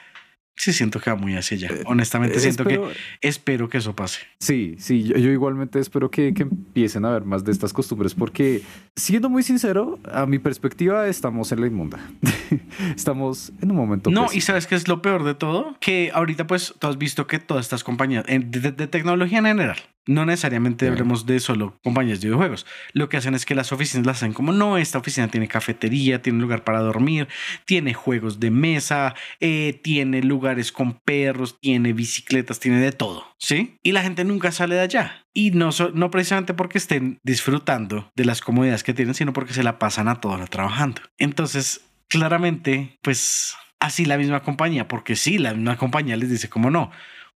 [0.59, 1.69] Sí, siento que va muy hacia allá.
[1.85, 4.21] Honestamente, siento espero- que espero que eso pase.
[4.39, 8.15] Sí, sí, yo, yo igualmente espero que, que empiecen a ver más de estas costumbres
[8.15, 8.63] porque,
[8.95, 11.99] siendo muy sincero, a mi perspectiva estamos en la inmunda.
[12.95, 14.09] estamos en un momento...
[14.09, 14.41] No, y pésimo.
[14.41, 15.75] sabes qué es lo peor de todo?
[15.79, 19.45] Que ahorita pues tú has visto que todas estas compañías, en- de, de tecnología en
[19.45, 19.77] general,
[20.07, 22.65] no necesariamente hablemos de solo compañías de videojuegos.
[22.93, 26.21] Lo que hacen es que las oficinas las hacen como, no, esta oficina tiene cafetería,
[26.21, 27.27] tiene lugar para dormir,
[27.65, 33.77] tiene juegos de mesa, eh, tiene lugares con perros, tiene bicicletas, tiene de todo, ¿sí?
[33.83, 35.25] Y la gente nunca sale de allá.
[35.33, 39.63] Y no, no precisamente porque estén disfrutando de las comodidades que tienen, sino porque se
[39.63, 41.01] la pasan a toda hora trabajando.
[41.19, 46.71] Entonces, claramente, pues así la misma compañía, porque sí, la misma compañía les dice como
[46.71, 46.91] no,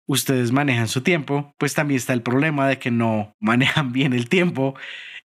[0.05, 4.29] ustedes manejan su tiempo, pues también está el problema de que no manejan bien el
[4.29, 4.75] tiempo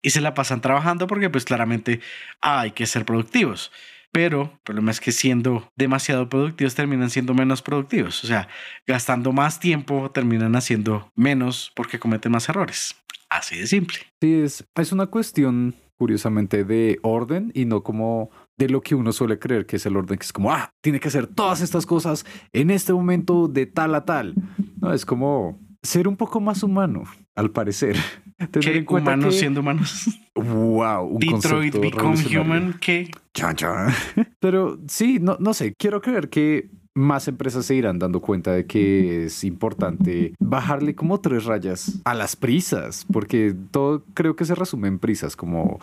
[0.03, 2.01] y se la pasan trabajando porque pues claramente
[2.41, 3.73] hay que ser productivos.
[4.13, 8.25] Pero el problema es que siendo demasiado productivos terminan siendo menos productivos.
[8.25, 8.49] O sea,
[8.87, 12.97] gastando más tiempo terminan haciendo menos porque cometen más errores.
[13.29, 13.99] Así de simple.
[14.21, 19.13] Sí, es, es una cuestión, curiosamente, de orden y no como de lo que uno
[19.13, 21.85] suele creer que es el orden, que es como, ah, tiene que hacer todas estas
[21.87, 24.35] cosas en este momento de tal a tal.
[24.81, 27.05] No, es como ser un poco más humano,
[27.35, 27.97] al parecer.
[28.51, 30.21] Tener Que en cuenta humanos que- siendo humanos.
[30.35, 32.17] Wow, un Detroit Become.
[32.39, 32.75] Human.
[32.81, 33.93] Que Chan, chan.
[34.41, 38.65] Pero sí, no, no sé, quiero creer que más empresas se irán dando cuenta de
[38.67, 44.55] que es importante bajarle como tres rayas a las prisas, porque todo creo que se
[44.55, 45.79] resume en prisas, como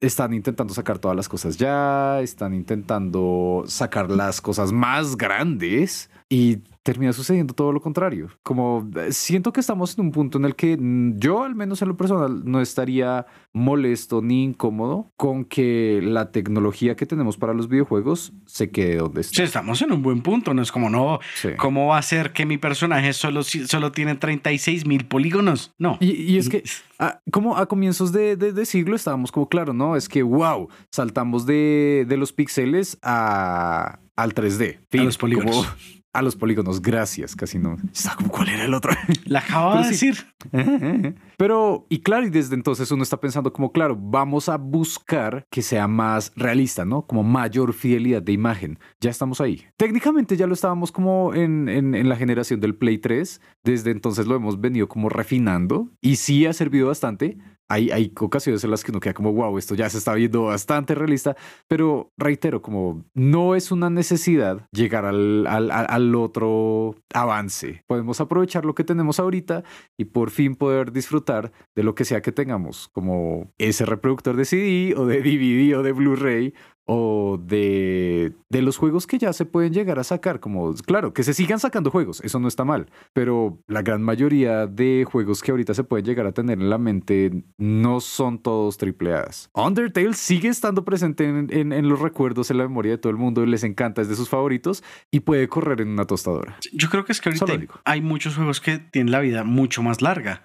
[0.00, 6.58] están intentando sacar todas las cosas ya, están intentando sacar las cosas más grandes y
[6.82, 8.28] termina sucediendo todo lo contrario.
[8.42, 11.80] Como eh, siento que estamos en un punto en el que mm, yo, al menos
[11.82, 17.52] en lo personal, no estaría molesto ni incómodo con que la tecnología que tenemos para
[17.54, 19.42] los videojuegos se quede donde sí, está.
[19.44, 20.54] estamos en un buen punto.
[20.54, 21.50] No es como, no, Sí.
[21.58, 25.72] ¿cómo va a ser que mi personaje solo, solo tiene 36 mil polígonos?
[25.78, 25.96] No.
[26.00, 26.62] Y, y es que,
[26.98, 29.96] ah, como a comienzos de, de- de siglo estábamos como, claro, ¿no?
[29.96, 34.78] Es que, wow, saltamos de, de los píxeles a, al 3D.
[34.90, 35.54] Fin, los polígonos.
[35.56, 37.76] como- a los polígonos, gracias, casi no.
[37.92, 38.92] Estaba como, ¿cuál era el otro?
[39.24, 40.06] La acabo de Pero sí.
[40.06, 41.14] decir.
[41.36, 45.62] Pero, y claro, y desde entonces uno está pensando como, claro, vamos a buscar que
[45.62, 47.02] sea más realista, ¿no?
[47.06, 48.78] Como mayor fidelidad de imagen.
[49.00, 49.64] Ya estamos ahí.
[49.76, 53.40] Técnicamente ya lo estábamos como en, en, en la generación del Play 3.
[53.64, 57.38] Desde entonces lo hemos venido como refinando y sí ha servido bastante.
[57.70, 60.44] Hay, hay ocasiones en las que uno queda como, wow, esto ya se está viendo
[60.44, 61.36] bastante realista,
[61.68, 67.82] pero reitero, como no es una necesidad llegar al, al, al- otro avance.
[67.86, 69.64] Podemos aprovechar lo que tenemos ahorita
[69.98, 74.44] y por fin poder disfrutar de lo que sea que tengamos, como ese reproductor de
[74.46, 76.54] CD o de DVD o de Blu-ray
[76.90, 81.22] o de, de los juegos que ya se pueden llegar a sacar, como claro, que
[81.22, 85.50] se sigan sacando juegos, eso no está mal, pero la gran mayoría de juegos que
[85.50, 89.50] ahorita se pueden llegar a tener en la mente no son todos triple A's.
[89.52, 93.18] Undertale sigue estando presente en, en- en los recuerdos, en la memoria de todo el
[93.18, 96.56] mundo, les encanta, es de sus favoritos y puede correr en una tostadora.
[96.72, 100.00] Yo creo que es que ahorita hay muchos juegos que tienen la vida mucho más
[100.00, 100.42] larga.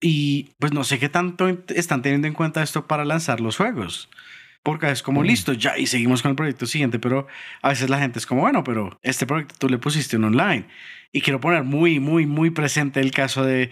[0.00, 4.08] Y pues no sé qué tanto están teniendo en cuenta esto para lanzar los juegos.
[4.62, 5.26] Porque es como Mm.
[5.26, 7.26] listo, ya, y seguimos con el proyecto siguiente, pero
[7.62, 10.66] a veces la gente es como, bueno, pero este proyecto tú le pusiste un online.
[11.12, 13.70] Y quiero poner muy, muy, muy presente el caso de,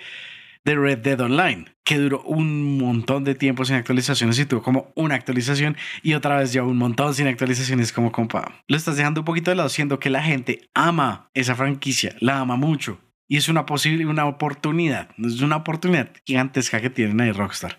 [0.65, 4.91] de Red Dead Online, que duró un montón de tiempo sin actualizaciones y tuvo como
[4.97, 8.53] una actualización y otra vez ya un montón sin actualizaciones, como compa.
[8.67, 12.41] Lo estás dejando un poquito de lado, siendo que la gente ama esa franquicia, la
[12.41, 12.99] ama mucho.
[13.29, 17.79] Y es una posible, una oportunidad, es una oportunidad gigantesca que tienen ahí Rockstar.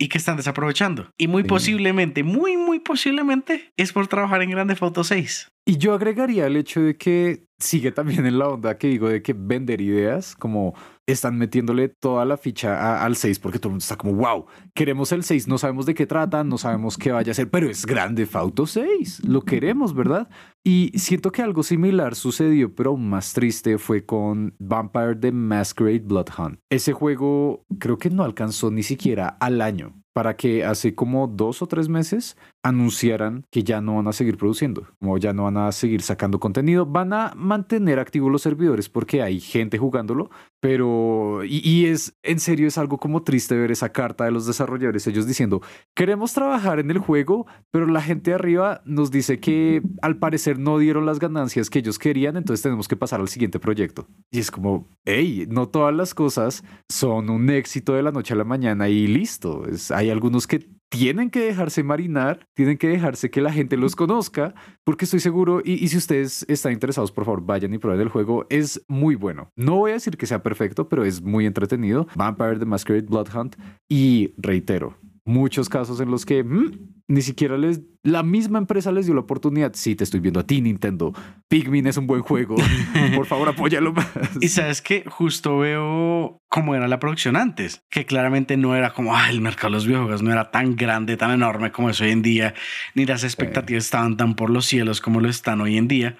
[0.00, 1.10] Y que están desaprovechando.
[1.18, 5.48] Y muy posiblemente, muy, muy posiblemente es por trabajar en Grande Foto 6.
[5.66, 9.22] Y yo agregaría el hecho de que sigue también en la onda que digo de
[9.22, 10.74] que vender ideas, como
[11.12, 15.12] están metiéndole toda la ficha al 6 porque todo el mundo está como, wow, queremos
[15.12, 17.86] el 6, no sabemos de qué trata, no sabemos qué vaya a ser, pero es
[17.86, 20.28] grande Fauto 6, lo queremos, ¿verdad?
[20.64, 26.58] Y siento que algo similar sucedió, pero más triste, fue con Vampire the Masquerade Bloodhunt.
[26.70, 31.62] Ese juego creo que no alcanzó ni siquiera al año para que hace como dos
[31.62, 35.56] o tres meses anunciaran que ya no van a seguir produciendo, como ya no van
[35.56, 40.30] a seguir sacando contenido, van a mantener activos los servidores porque hay gente jugándolo,
[40.60, 45.06] pero y, es en serio es algo como triste ver esa carta de los desarrolladores,
[45.06, 45.62] ellos diciendo,
[45.94, 50.58] queremos trabajar en el juego, pero la gente de arriba nos dice que al parecer
[50.58, 54.06] no dieron las ganancias que ellos querían, entonces tenemos que pasar al siguiente proyecto.
[54.30, 58.36] Y es como, hey, no todas las cosas son un éxito de la noche a
[58.36, 63.30] la mañana y listo, es, hay algunos que tienen que dejarse marinar, tienen que dejarse
[63.30, 67.42] que la gente los conozca, porque estoy seguro, y, si ustedes están interesados, por favor,
[67.42, 69.50] vayan y prueben el juego, es muy bueno.
[69.56, 72.08] No voy a decir que sea perfecto, pero es muy entretenido.
[72.16, 73.56] Vampire the Masquerade Bloodhunt,
[73.88, 74.96] y reitero,
[75.30, 76.72] muchos casos en los que mm,
[77.08, 79.72] ni siquiera les la misma empresa les dio la oportunidad.
[79.74, 81.12] Sí, te estoy viendo a ti, Nintendo.
[81.48, 82.56] Pikmin es un buen juego.
[83.14, 84.08] Por favor, apóyalo más.
[84.40, 89.14] Y sabes que justo veo cómo era la producción antes, que claramente no era como
[89.14, 92.10] ah, el mercado de los videojuegos no era tan grande, tan enorme como es hoy
[92.10, 92.54] en día,
[92.94, 96.16] ni las expectativas estaban tan por los cielos como lo están hoy en día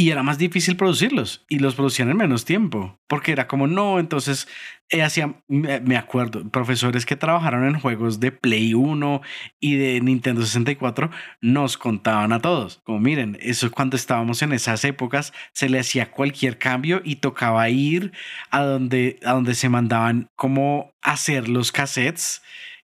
[0.00, 3.98] y era más difícil producirlos y los producían en menos tiempo porque era como no
[3.98, 4.46] entonces
[4.90, 9.20] eh, hacía me acuerdo profesores que trabajaron en juegos de Play 1
[9.58, 14.84] y de Nintendo 64 nos contaban a todos como miren eso cuando estábamos en esas
[14.84, 18.12] épocas se le hacía cualquier cambio y tocaba ir
[18.50, 22.40] a donde a donde se mandaban como hacer los cassettes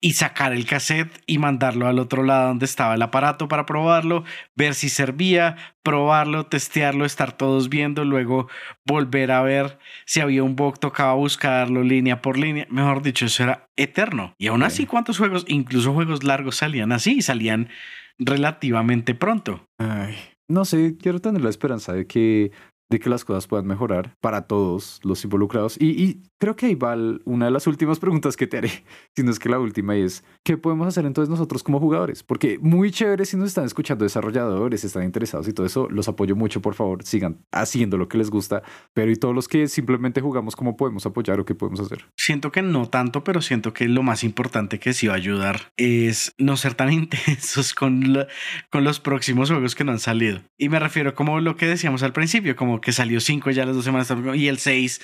[0.02, 4.24] y sacar el cassette y mandarlo al otro lado donde estaba el aparato para probarlo,
[4.56, 8.48] ver si servía, probarlo, testearlo, estar todos viendo, luego
[8.86, 12.66] volver a ver si había un bug, tocaba buscarlo línea por línea.
[12.70, 14.34] Mejor dicho, eso era eterno.
[14.38, 17.70] Y aún así, ¿cuántos juegos, incluso juegos largos, salían así y salían
[18.18, 19.66] relativamente pronto?
[19.78, 20.16] Ay,
[20.48, 22.52] no sé, quiero tener la esperanza de que
[22.90, 25.78] de que las cosas puedan mejorar para todos los involucrados.
[25.80, 28.70] Y, creo que ahí va una de las últimas preguntas que te haré,
[29.16, 32.24] si no es que la última es, ¿qué podemos hacer entonces nosotros como jugadores?
[32.24, 36.36] Porque muy chévere si nos están escuchando desarrolladores, están interesados y todo eso, los apoyo
[36.36, 38.64] mucho, por favor, sigan haciendo lo que les gusta,
[38.94, 42.06] pero y todos los que simplemente jugamos, ¿cómo podemos apoyar o qué podemos hacer?
[42.16, 45.74] Siento que no tanto, pero siento que lo más importante que sí va a ayudar
[45.76, 48.26] es no ser tan intensos con,
[48.70, 50.40] con los próximos juegos que no han salido.
[50.58, 53.76] Y me refiero como lo que decíamos al principio, como que salió 5 ya las
[53.76, 55.02] dos semanas y el 6.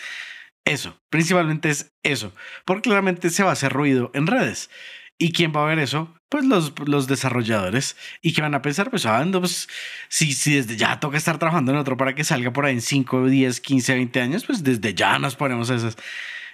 [0.65, 2.33] Eso, principalmente es eso,
[2.65, 4.69] porque claramente se va a hacer ruido en redes.
[5.17, 6.13] ¿Y quién va a ver eso?
[6.27, 7.95] Pues los, los desarrolladores.
[8.21, 8.89] ¿Y que van a pensar?
[8.89, 9.69] Pues, ah, pues
[10.09, 12.81] si, si desde ya toca estar trabajando en otro para que salga por ahí en
[12.81, 15.95] 5, 10, 15, 20 años, pues desde ya nos ponemos esas.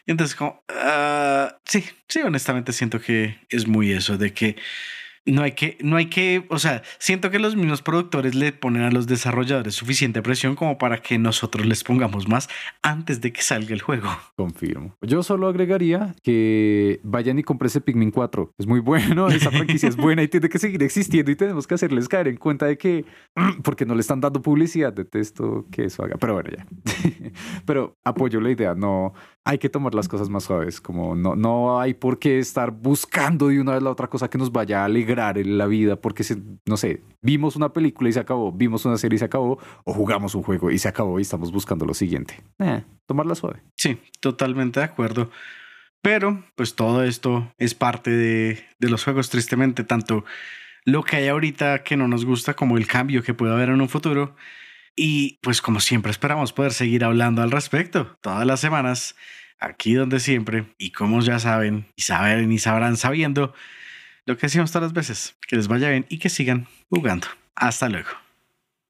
[0.05, 4.57] Y entonces, como, uh, sí, sí, honestamente siento que es muy eso, de que
[5.25, 8.81] no hay que, no hay que, o sea, siento que los mismos productores le ponen
[8.83, 12.49] a los desarrolladores suficiente presión como para que nosotros les pongamos más
[12.81, 14.09] antes de que salga el juego.
[14.35, 14.95] Confirmo.
[15.01, 18.53] Yo solo agregaría que vayan y compren ese Pikmin 4.
[18.57, 21.75] Es muy bueno, esa franquicia es buena y tiene que seguir existiendo y tenemos que
[21.75, 23.05] hacerles caer en cuenta de que,
[23.63, 26.15] porque no le están dando publicidad, detesto que eso haga.
[26.19, 26.65] Pero bueno, ya.
[27.65, 29.13] Pero apoyo la idea, no,
[29.43, 33.47] hay que tomar las cosas más suaves, como no, no hay por qué estar buscando
[33.47, 36.23] de una vez la otra cosa que nos vaya a alegrar en la vida, porque,
[36.65, 39.93] no sé, vimos una película y se acabó, vimos una serie y se acabó, o
[39.93, 42.41] jugamos un juego y se acabó y estamos buscando lo siguiente.
[42.59, 43.61] Eh, tomarla suave.
[43.77, 45.29] Sí, totalmente de acuerdo.
[46.01, 50.25] Pero, pues todo esto es parte de, de los juegos, tristemente, tanto
[50.83, 53.81] lo que hay ahorita que no nos gusta como el cambio que puede haber en
[53.81, 54.35] un futuro
[54.95, 59.15] y pues como siempre esperamos poder seguir hablando al respecto todas las semanas,
[59.59, 60.73] aquí donde siempre.
[60.77, 63.53] Y como ya saben y saben y sabrán sabiendo
[64.25, 67.27] lo que decimos todas las veces, que les vaya bien y que sigan jugando.
[67.55, 68.09] Hasta luego.